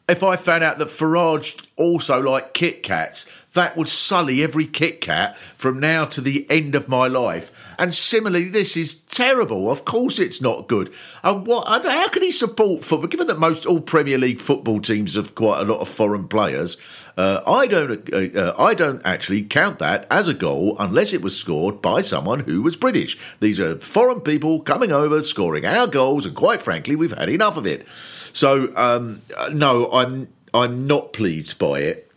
[0.09, 5.01] if I found out that Farage also liked Kit Kats, that would sully every Kit
[5.01, 7.51] Kat from now to the end of my life.
[7.79, 9.71] And similarly, this is terrible.
[9.71, 10.93] Of course, it's not good.
[11.23, 11.67] And what?
[11.67, 13.09] How can he support football?
[13.09, 16.77] Given that most all Premier League football teams have quite a lot of foreign players,
[17.19, 18.15] uh, I don't.
[18.15, 22.01] Uh, uh, I don't actually count that as a goal unless it was scored by
[22.01, 23.19] someone who was British.
[23.41, 27.57] These are foreign people coming over, scoring our goals, and quite frankly, we've had enough
[27.57, 27.89] of it.
[28.33, 32.09] So, um, no, I'm I'm not pleased by it.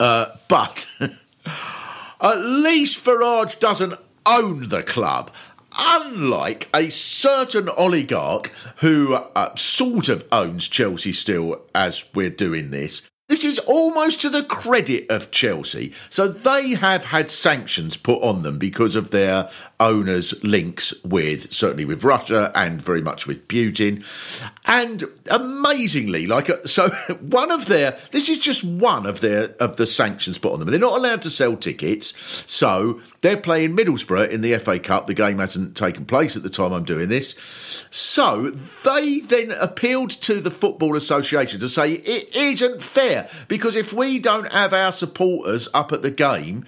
[0.00, 0.90] Uh, but
[2.20, 3.94] at least Farage doesn't
[4.26, 5.30] own the club.
[5.78, 13.02] Unlike a certain oligarch who uh, sort of owns Chelsea still as we're doing this,
[13.28, 15.94] this is almost to the credit of Chelsea.
[16.10, 19.48] So they have had sanctions put on them because of their
[19.80, 24.04] owners' links with, certainly with Russia and very much with Putin.
[24.66, 29.76] And amazingly, like, uh, so one of their, this is just one of their, of
[29.76, 30.68] the sanctions put on them.
[30.68, 32.12] They're not allowed to sell tickets.
[32.46, 35.06] So they're playing Middlesbrough in the FA Cup.
[35.06, 37.34] The game hasn't taken place at the time I'm doing this.
[37.90, 38.50] So
[38.84, 43.13] they then appealed to the Football Association to say it isn't fair
[43.48, 46.64] because if we don't have our supporters up at the game,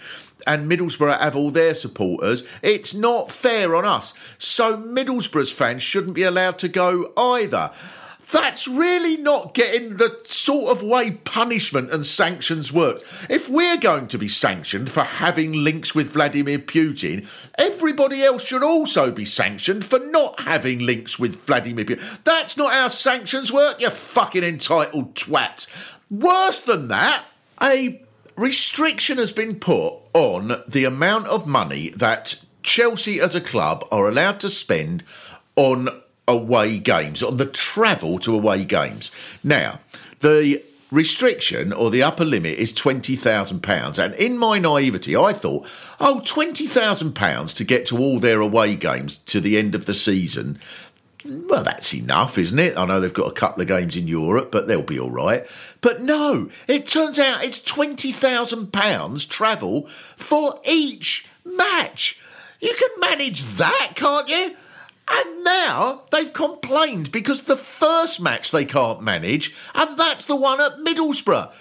[0.47, 4.15] and Middlesbrough have all their supporters, it's not fair on us.
[4.39, 7.73] So Middlesbrough's fans shouldn't be allowed to go either.
[8.33, 13.03] That's really not getting the sort of way punishment and sanctions work.
[13.31, 18.65] If we're going to be sanctioned for having links with Vladimir Putin, everybody else should
[18.65, 22.25] also be sanctioned for not having links with Vladimir Putin.
[22.25, 25.69] That's not how sanctions work, you fucking entitled twat.
[26.11, 27.25] Worse than that,
[27.63, 28.03] a
[28.37, 34.09] restriction has been put on the amount of money that Chelsea as a club are
[34.09, 35.05] allowed to spend
[35.55, 35.89] on
[36.29, 39.11] away games, on the travel to away games.
[39.45, 39.81] Now,
[40.21, 43.99] the restriction or the upper limit is £20,000.
[43.99, 45.67] And in my naivety, I thought,
[46.01, 50.59] oh, £20,000 to get to all their away games to the end of the season.
[51.25, 52.77] Well, that's enough, isn't it?
[52.77, 55.45] I know they've got a couple of games in Europe, but they'll be all right.
[55.81, 62.19] But no, it turns out it's £20,000 travel for each match.
[62.61, 64.55] You can manage that, can't you?
[65.09, 70.61] And now they've complained because the first match they can't manage, and that's the one
[70.61, 71.53] at Middlesbrough.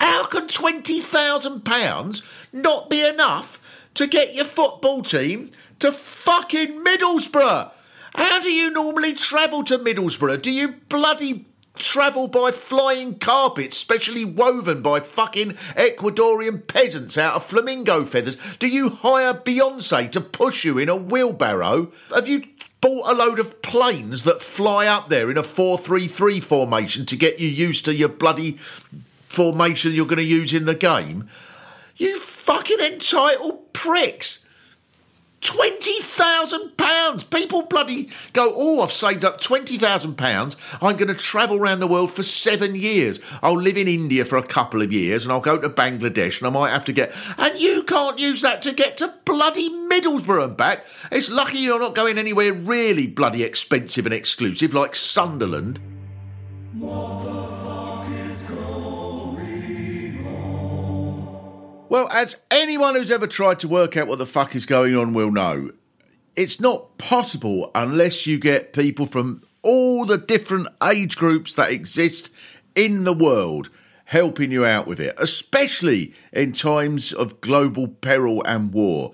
[0.00, 3.60] How can £20,000 not be enough
[3.94, 5.50] to get your football team
[5.80, 7.72] to fucking Middlesbrough?
[8.14, 10.42] How do you normally travel to Middlesbrough?
[10.42, 11.46] Do you bloody
[11.78, 18.36] travel by flying carpets, specially woven by fucking Ecuadorian peasants out of flamingo feathers?
[18.58, 21.92] Do you hire Beyonce to push you in a wheelbarrow?
[22.14, 22.44] Have you
[22.80, 27.40] bought a load of planes that fly up there in a 4-3-3 formation to get
[27.40, 28.58] you used to your bloody
[29.28, 31.28] formation you're going to use in the game.
[31.96, 34.44] You fucking entitled pricks.
[35.40, 37.22] Twenty thousand pounds.
[37.22, 38.52] People bloody go.
[38.56, 40.56] Oh, I've saved up twenty thousand pounds.
[40.82, 43.20] I'm going to travel around the world for seven years.
[43.40, 46.48] I'll live in India for a couple of years, and I'll go to Bangladesh, and
[46.48, 47.14] I might have to get.
[47.38, 50.84] And you can't use that to get to bloody Middlesbrough and back.
[51.12, 55.78] It's lucky you're not going anywhere really bloody expensive and exclusive like Sunderland.
[61.90, 65.14] Well, as anyone who's ever tried to work out what the fuck is going on
[65.14, 65.70] will know,
[66.36, 72.30] it's not possible unless you get people from all the different age groups that exist
[72.74, 73.70] in the world
[74.04, 79.12] helping you out with it, especially in times of global peril and war.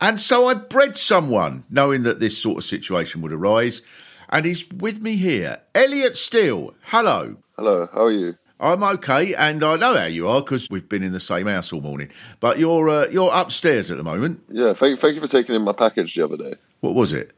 [0.00, 3.82] And so I bred someone knowing that this sort of situation would arise,
[4.30, 5.58] and he's with me here.
[5.74, 7.36] Elliot Steel, hello.
[7.56, 8.34] Hello, how are you?
[8.60, 11.72] I'm okay, and I know how you are because we've been in the same house
[11.72, 12.10] all morning.
[12.40, 14.42] But you're uh, you're upstairs at the moment.
[14.50, 16.54] Yeah, thank, thank you for taking in my package the other day.
[16.80, 17.32] What was it?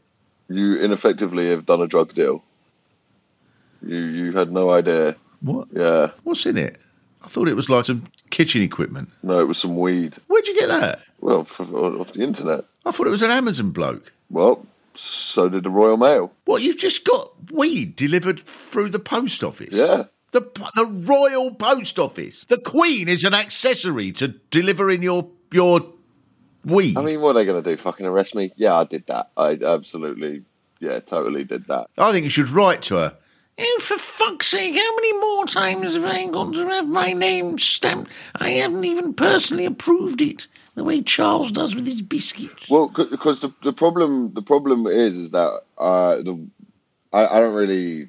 [0.49, 2.43] You ineffectively have done a drug deal.
[3.87, 5.17] You you had no idea.
[5.41, 5.69] What?
[5.73, 6.79] Yeah, What's in it?
[7.25, 9.09] I thought it was like some kitchen equipment.
[9.23, 10.17] no, it was some weed.
[10.27, 11.01] Where'd you get that?
[11.21, 12.65] Well, f- off the internet.
[12.85, 14.13] I thought it was an Amazon bloke.
[14.29, 16.33] Well, so did the Royal Mail.
[16.47, 16.63] What?
[16.63, 19.73] You've just got weed delivered through the post office?
[19.73, 20.05] Yeah.
[20.33, 20.41] The
[20.75, 22.45] the Royal Post Office.
[22.45, 25.93] The Queen is an accessory to delivering your your
[26.65, 26.97] weed.
[26.97, 27.77] I mean, what are they going to do?
[27.77, 28.53] Fucking arrest me?
[28.57, 29.31] Yeah, I did that.
[29.37, 30.43] I absolutely,
[30.81, 31.89] yeah, totally did that.
[31.99, 33.17] I think you should write to her.
[33.59, 37.59] Oh, for fuck's sake, how many more times have I got to have my name
[37.59, 38.11] stamped?
[38.37, 42.71] I haven't even personally approved it, the way Charles does with his biscuits.
[42.71, 46.43] Well, because the the problem the problem is is that uh, the
[47.13, 48.09] I, I don't really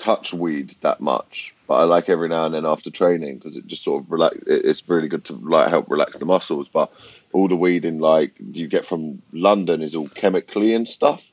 [0.00, 3.66] touch weed that much, but I like every now and then after training because it
[3.66, 4.36] just sort of relax.
[4.46, 6.68] It's really good to like help relax the muscles.
[6.68, 6.92] But
[7.32, 11.30] all the weed in like you get from London is all chemically and stuff.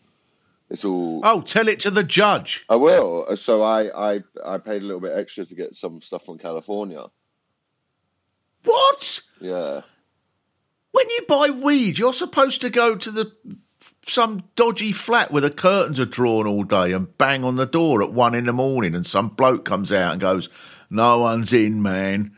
[0.69, 1.21] It's all.
[1.23, 2.65] Oh, tell it to the judge.
[2.69, 3.25] I will.
[3.27, 6.37] Uh, so I I I paid a little bit extra to get some stuff from
[6.37, 7.05] California.
[8.63, 9.21] What?
[9.39, 9.81] Yeah.
[10.91, 13.31] When you buy weed, you're supposed to go to the
[14.09, 18.01] some dodgy flat where the curtains are drawn all day and bang on the door
[18.03, 20.49] at one in the morning, and some bloke comes out and goes,
[20.89, 22.33] "No one's in, man."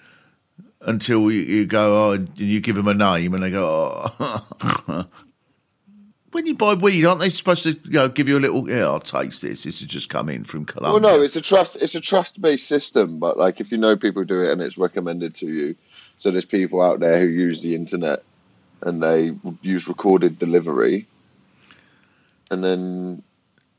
[0.81, 5.05] Until you, go, oh, and you give them a name, and they go, oh.
[6.31, 8.69] when you buy weed, aren't they supposed to you know, give you a little?
[8.69, 9.63] Yeah, I'll taste this.
[9.63, 11.01] This has just come in from Colombia.
[11.01, 11.77] Well, no, it's a trust.
[11.77, 14.77] It's a trust based system, but like if you know people do it and it's
[14.77, 15.75] recommended to you,
[16.17, 18.23] so there's people out there who use the internet
[18.81, 21.07] and they use recorded delivery,
[22.49, 23.23] and then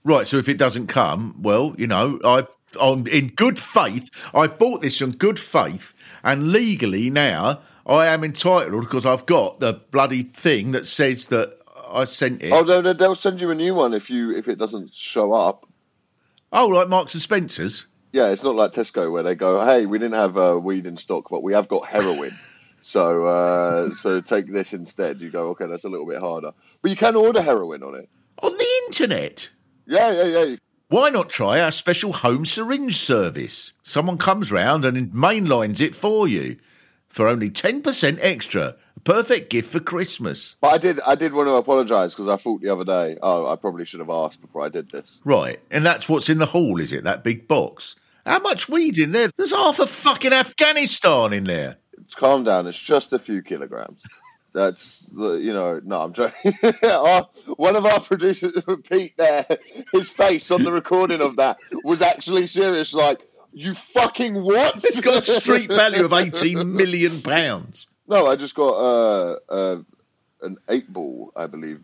[0.02, 2.48] Right, so if it doesn't come, well, you know, I've
[2.78, 5.92] on in good faith, I bought this in good faith,
[6.22, 11.54] and legally now I am entitled because I've got the bloody thing that says that
[11.90, 12.52] I sent it.
[12.52, 15.32] oh, no, no, they'll send you a new one if you if it doesn't show
[15.32, 15.66] up.
[16.52, 17.86] Oh, like Marks and Spencers.
[18.12, 20.96] Yeah, it's not like Tesco where they go, "Hey, we didn't have uh, weed in
[20.96, 22.32] stock, but we have got heroin."
[22.82, 25.20] So, uh, so take this instead.
[25.20, 28.08] You go, okay, that's a little bit harder, but you can order heroin on it.
[28.42, 29.50] On the internet.
[29.86, 30.56] Yeah, yeah, yeah.
[30.88, 33.72] Why not try our special home syringe service?
[33.82, 36.56] Someone comes round and mainlines it for you
[37.08, 38.74] for only 10% extra.
[38.96, 40.56] A perfect gift for Christmas.
[40.60, 43.46] But I did, I did want to apologise because I thought the other day, oh,
[43.46, 45.20] I probably should have asked before I did this.
[45.24, 47.04] Right, and that's what's in the hall, is it?
[47.04, 47.94] That big box?
[48.26, 49.28] How much weed in there?
[49.36, 51.76] There's half of fucking Afghanistan in there.
[52.16, 52.66] calm down.
[52.66, 54.02] It's just a few kilograms.
[54.52, 55.80] That's the you know.
[55.84, 56.54] No, I'm joking.
[56.82, 58.52] Our- One of our producers,
[58.88, 59.46] Pete, there,
[59.92, 62.92] his face on the recording of that was actually serious.
[62.92, 63.20] Like,
[63.52, 64.76] you fucking what?
[64.84, 67.86] It's got a street value of 18 million pounds.
[68.08, 69.82] no, I just got uh, uh,
[70.42, 71.80] an eight ball, I believe.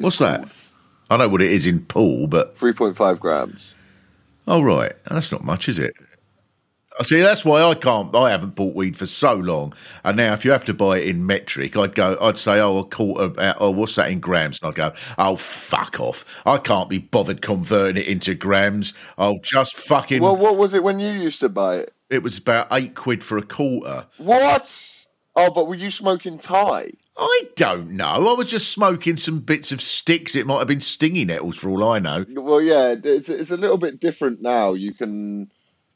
[0.00, 0.48] What's that?
[1.10, 3.74] I know what it is in pool, but Three point five grams.
[4.46, 5.94] oh right, that's not much, is it?
[6.98, 7.20] I see.
[7.20, 8.14] That's why I can't.
[8.14, 9.74] I haven't bought weed for so long,
[10.04, 12.16] and now if you have to buy it in metric, I'd go.
[12.20, 13.38] I'd say, oh, a quarter.
[13.40, 14.60] uh, Oh, what's that in grams?
[14.62, 16.24] And I'd go, oh, fuck off.
[16.46, 18.94] I can't be bothered converting it into grams.
[19.18, 20.22] I'll just fucking.
[20.22, 21.92] Well, what was it when you used to buy it?
[22.10, 24.06] it was about eight quid for a quarter.
[24.18, 25.06] What?
[25.34, 26.92] Oh, but were you smoking Thai?
[27.16, 28.06] I don't know.
[28.32, 30.36] I was just smoking some bits of sticks.
[30.36, 32.24] It might have been stingy nettles for all I know.
[32.28, 34.74] Well, yeah, it's, it's a little bit different now.
[34.74, 35.50] You can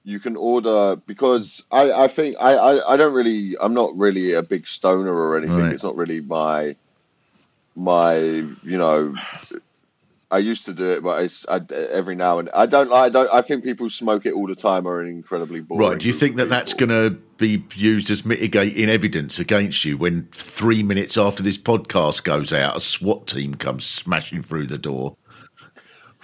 [0.09, 4.33] you can order because I, I think I, I, I don't really I'm not really
[4.33, 5.59] a big stoner or anything.
[5.59, 5.73] Right.
[5.75, 6.77] It's not really my
[7.77, 9.15] my you know
[10.31, 12.93] I used to do it, but it's I, every now and I don't.
[12.93, 13.31] I don't.
[13.33, 15.91] I think people smoke it all the time are incredibly boring.
[15.91, 15.99] Right.
[15.99, 20.29] Do you think that that's going to be used as mitigating evidence against you when
[20.33, 25.17] three minutes after this podcast goes out, a SWAT team comes smashing through the door?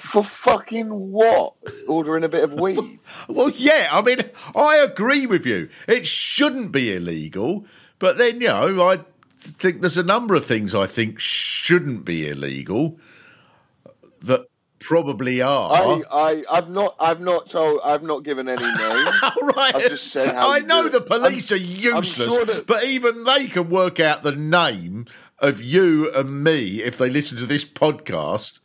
[0.04, 1.54] For fucking what?
[1.88, 2.98] Ordering a bit of weed.
[3.28, 4.18] Well, yeah, I mean,
[4.54, 5.68] I agree with you.
[5.88, 7.66] It shouldn't be illegal,
[7.98, 8.98] but then, you know, I
[9.38, 12.98] think there's a number of things I think shouldn't be illegal
[14.22, 14.46] that
[14.80, 15.70] probably are.
[15.72, 18.78] I, I, I've not, I've not told, I've not given any names.
[19.22, 19.72] All right.
[19.74, 23.24] I've just said how I know the police I'm- are useless, sure that- but even
[23.24, 25.06] they can work out the name
[25.38, 28.60] of you and me if they listen to this podcast.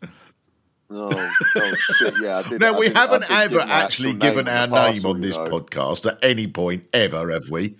[0.91, 1.09] Oh,
[1.55, 2.13] oh shit!
[2.21, 2.61] Yeah, I did.
[2.61, 5.49] Now, I we didn't- haven't ever actually given our name on this you know.
[5.49, 7.75] podcast at any point ever, have we?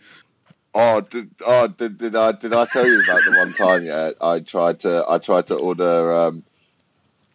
[0.76, 3.84] Oh, did, oh, did, did I did I tell you about the one time?
[3.84, 6.14] Yeah, I tried to I tried to order.
[6.14, 6.44] Um,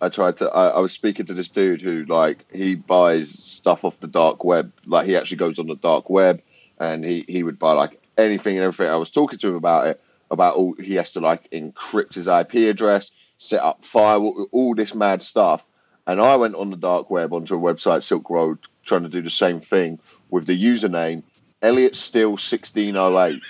[0.01, 0.49] I tried to.
[0.51, 4.45] I, I was speaking to this dude who like he buys stuff off the dark
[4.45, 4.73] web.
[4.87, 6.41] Like he actually goes on the dark web,
[6.79, 8.93] and he he would buy like anything and everything.
[8.93, 10.01] I was talking to him about it.
[10.31, 14.95] About all he has to like encrypt his IP address, set up firewall, all this
[14.95, 15.67] mad stuff.
[16.07, 19.23] And I went on the dark web onto a website, Silk Road, trying to do
[19.23, 19.99] the same thing
[20.31, 21.23] with the username
[21.63, 23.41] Elliot Steel 1608.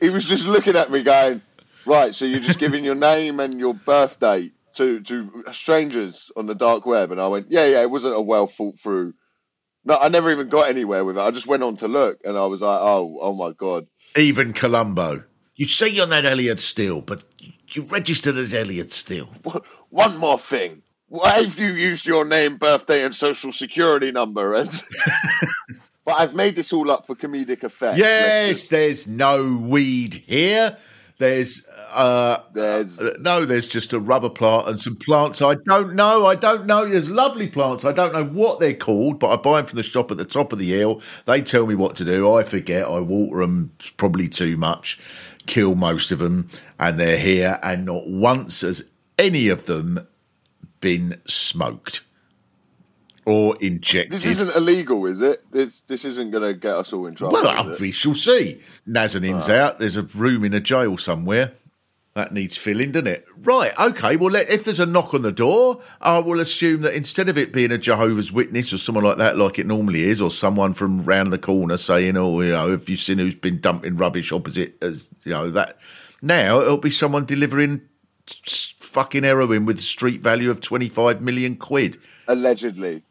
[0.00, 1.40] He was just looking at me going,
[1.86, 6.46] Right, so you're just giving your name and your birth date to, to strangers on
[6.46, 7.10] the dark web.
[7.12, 9.14] And I went, Yeah, yeah, it wasn't a well thought through.
[9.84, 11.20] No, I never even got anywhere with it.
[11.20, 13.86] I just went on to look and I was like, Oh, oh my God.
[14.16, 15.24] Even Columbo.
[15.56, 17.24] You say you're not Elliot Steel, but
[17.76, 19.26] you registered as Elliot Steel.
[19.90, 20.82] One more thing.
[21.08, 24.88] Why have you used your name, birthday, and social security number as?
[26.06, 27.98] but I've made this all up for comedic effect.
[27.98, 30.76] Yes, just- there's no weed here.
[31.18, 35.40] There's uh, There's- uh, no, there's just a rubber plant and some plants.
[35.42, 36.26] I don't know.
[36.26, 36.86] I don't know.
[36.86, 37.84] There's lovely plants.
[37.84, 40.24] I don't know what they're called, but I buy them from the shop at the
[40.24, 41.00] top of the hill.
[41.26, 42.32] They tell me what to do.
[42.34, 42.86] I forget.
[42.88, 44.98] I water them probably too much,
[45.46, 46.48] kill most of them,
[46.80, 47.58] and they're here.
[47.62, 48.82] And not once has
[49.18, 50.06] any of them
[50.80, 52.00] been smoked
[53.24, 54.12] or injected.
[54.12, 55.42] This isn't illegal, is it?
[55.52, 57.34] This this isn't going to get us all in trouble.
[57.34, 58.60] Well, we shall see.
[58.86, 59.78] Nazanin's out.
[59.78, 61.52] There's a room in a jail somewhere.
[62.14, 63.26] That needs filling, doesn't it?
[63.38, 64.16] Right, okay.
[64.16, 67.38] Well, let, if there's a knock on the door, I will assume that instead of
[67.38, 70.74] it being a Jehovah's Witness or someone like that, like it normally is, or someone
[70.74, 74.30] from round the corner saying, oh, you know, have you seen who's been dumping rubbish
[74.30, 75.78] opposite, as you know, that.
[76.20, 77.80] Now it'll be someone delivering
[78.26, 81.96] fucking heroin with a street value of 25 million quid.
[82.28, 83.02] Allegedly.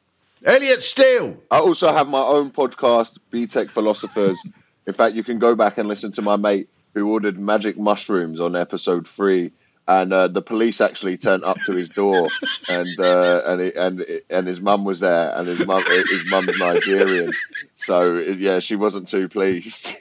[0.44, 1.38] Elliot Steel!
[1.52, 4.42] I also have my own podcast, BTEC Philosophers.
[4.88, 8.39] In fact, you can go back and listen to my mate who ordered magic mushrooms
[8.42, 9.52] on episode three,
[9.88, 12.28] and uh, the police actually turned up to his door,
[12.70, 16.60] and uh, and he, and and his mum was there, and his mum his mum's
[16.60, 17.32] Nigerian,
[17.76, 19.96] so yeah, she wasn't too pleased.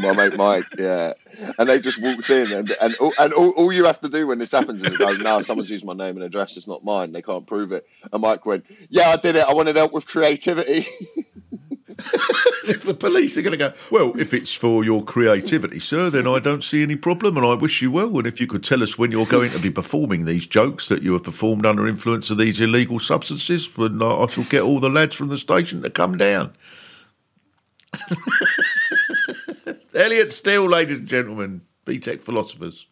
[0.00, 1.12] My mate Mike, yeah,
[1.58, 4.26] and they just walked in, and and all, and all, all you have to do
[4.26, 6.56] when this happens is go, "No, someone's used my name and address.
[6.56, 7.12] It's not mine.
[7.12, 9.44] They can't prove it." And Mike went, "Yeah, I did it.
[9.46, 10.86] I wanted help with creativity."
[12.68, 16.26] If the police are going to go, well, if it's for your creativity, sir, then
[16.26, 18.18] I don't see any problem and I wish you well.
[18.18, 21.02] And if you could tell us when you're going to be performing these jokes that
[21.02, 24.80] you have performed under influence of these illegal substances, then uh, I shall get all
[24.80, 26.52] the lads from the station to come down.
[29.94, 32.86] Elliot Steel, ladies and gentlemen, BTEC philosophers.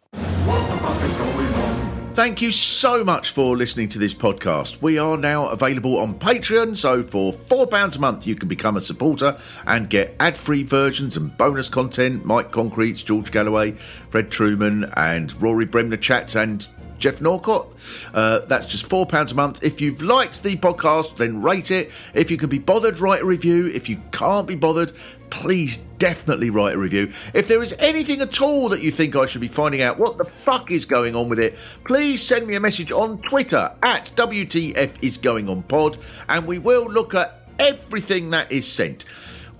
[2.14, 4.80] Thank you so much for listening to this podcast.
[4.80, 8.80] We are now available on Patreon, so for £4 a month, you can become a
[8.80, 9.36] supporter
[9.66, 12.24] and get ad free versions and bonus content.
[12.24, 16.68] Mike Concretes, George Galloway, Fred Trueman, and Rory Bremner chats, and
[16.99, 17.68] Geoff Norcott.
[18.12, 19.62] Uh, that's just £4 a month.
[19.62, 21.90] If you've liked the podcast, then rate it.
[22.14, 23.66] If you can be bothered, write a review.
[23.66, 24.92] If you can't be bothered,
[25.30, 27.12] please definitely write a review.
[27.34, 30.16] If there is anything at all that you think I should be finding out what
[30.16, 34.12] the fuck is going on with it, please send me a message on Twitter at
[34.14, 39.05] WTF is going on pod and we will look at everything that is sent.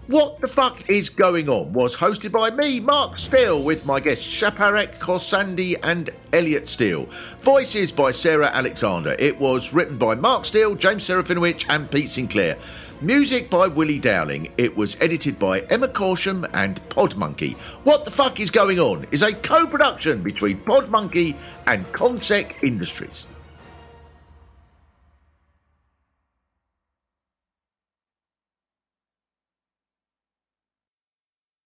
[0.07, 4.27] What the fuck is going on was hosted by me, Mark Steel, with my guests
[4.27, 7.09] Shaparak, Khorsandi, and Elliot Steel.
[7.41, 9.17] Voices by Sarah Alexander.
[9.19, 12.59] It was written by Mark Steel, James Serafinowicz, and Pete Sinclair.
[13.01, 14.53] Music by Willie Dowling.
[14.59, 17.55] It was edited by Emma Corsham and Podmonkey.
[17.85, 21.35] What the fuck is going on is a co production between Podmonkey
[21.67, 23.27] and Consec Industries.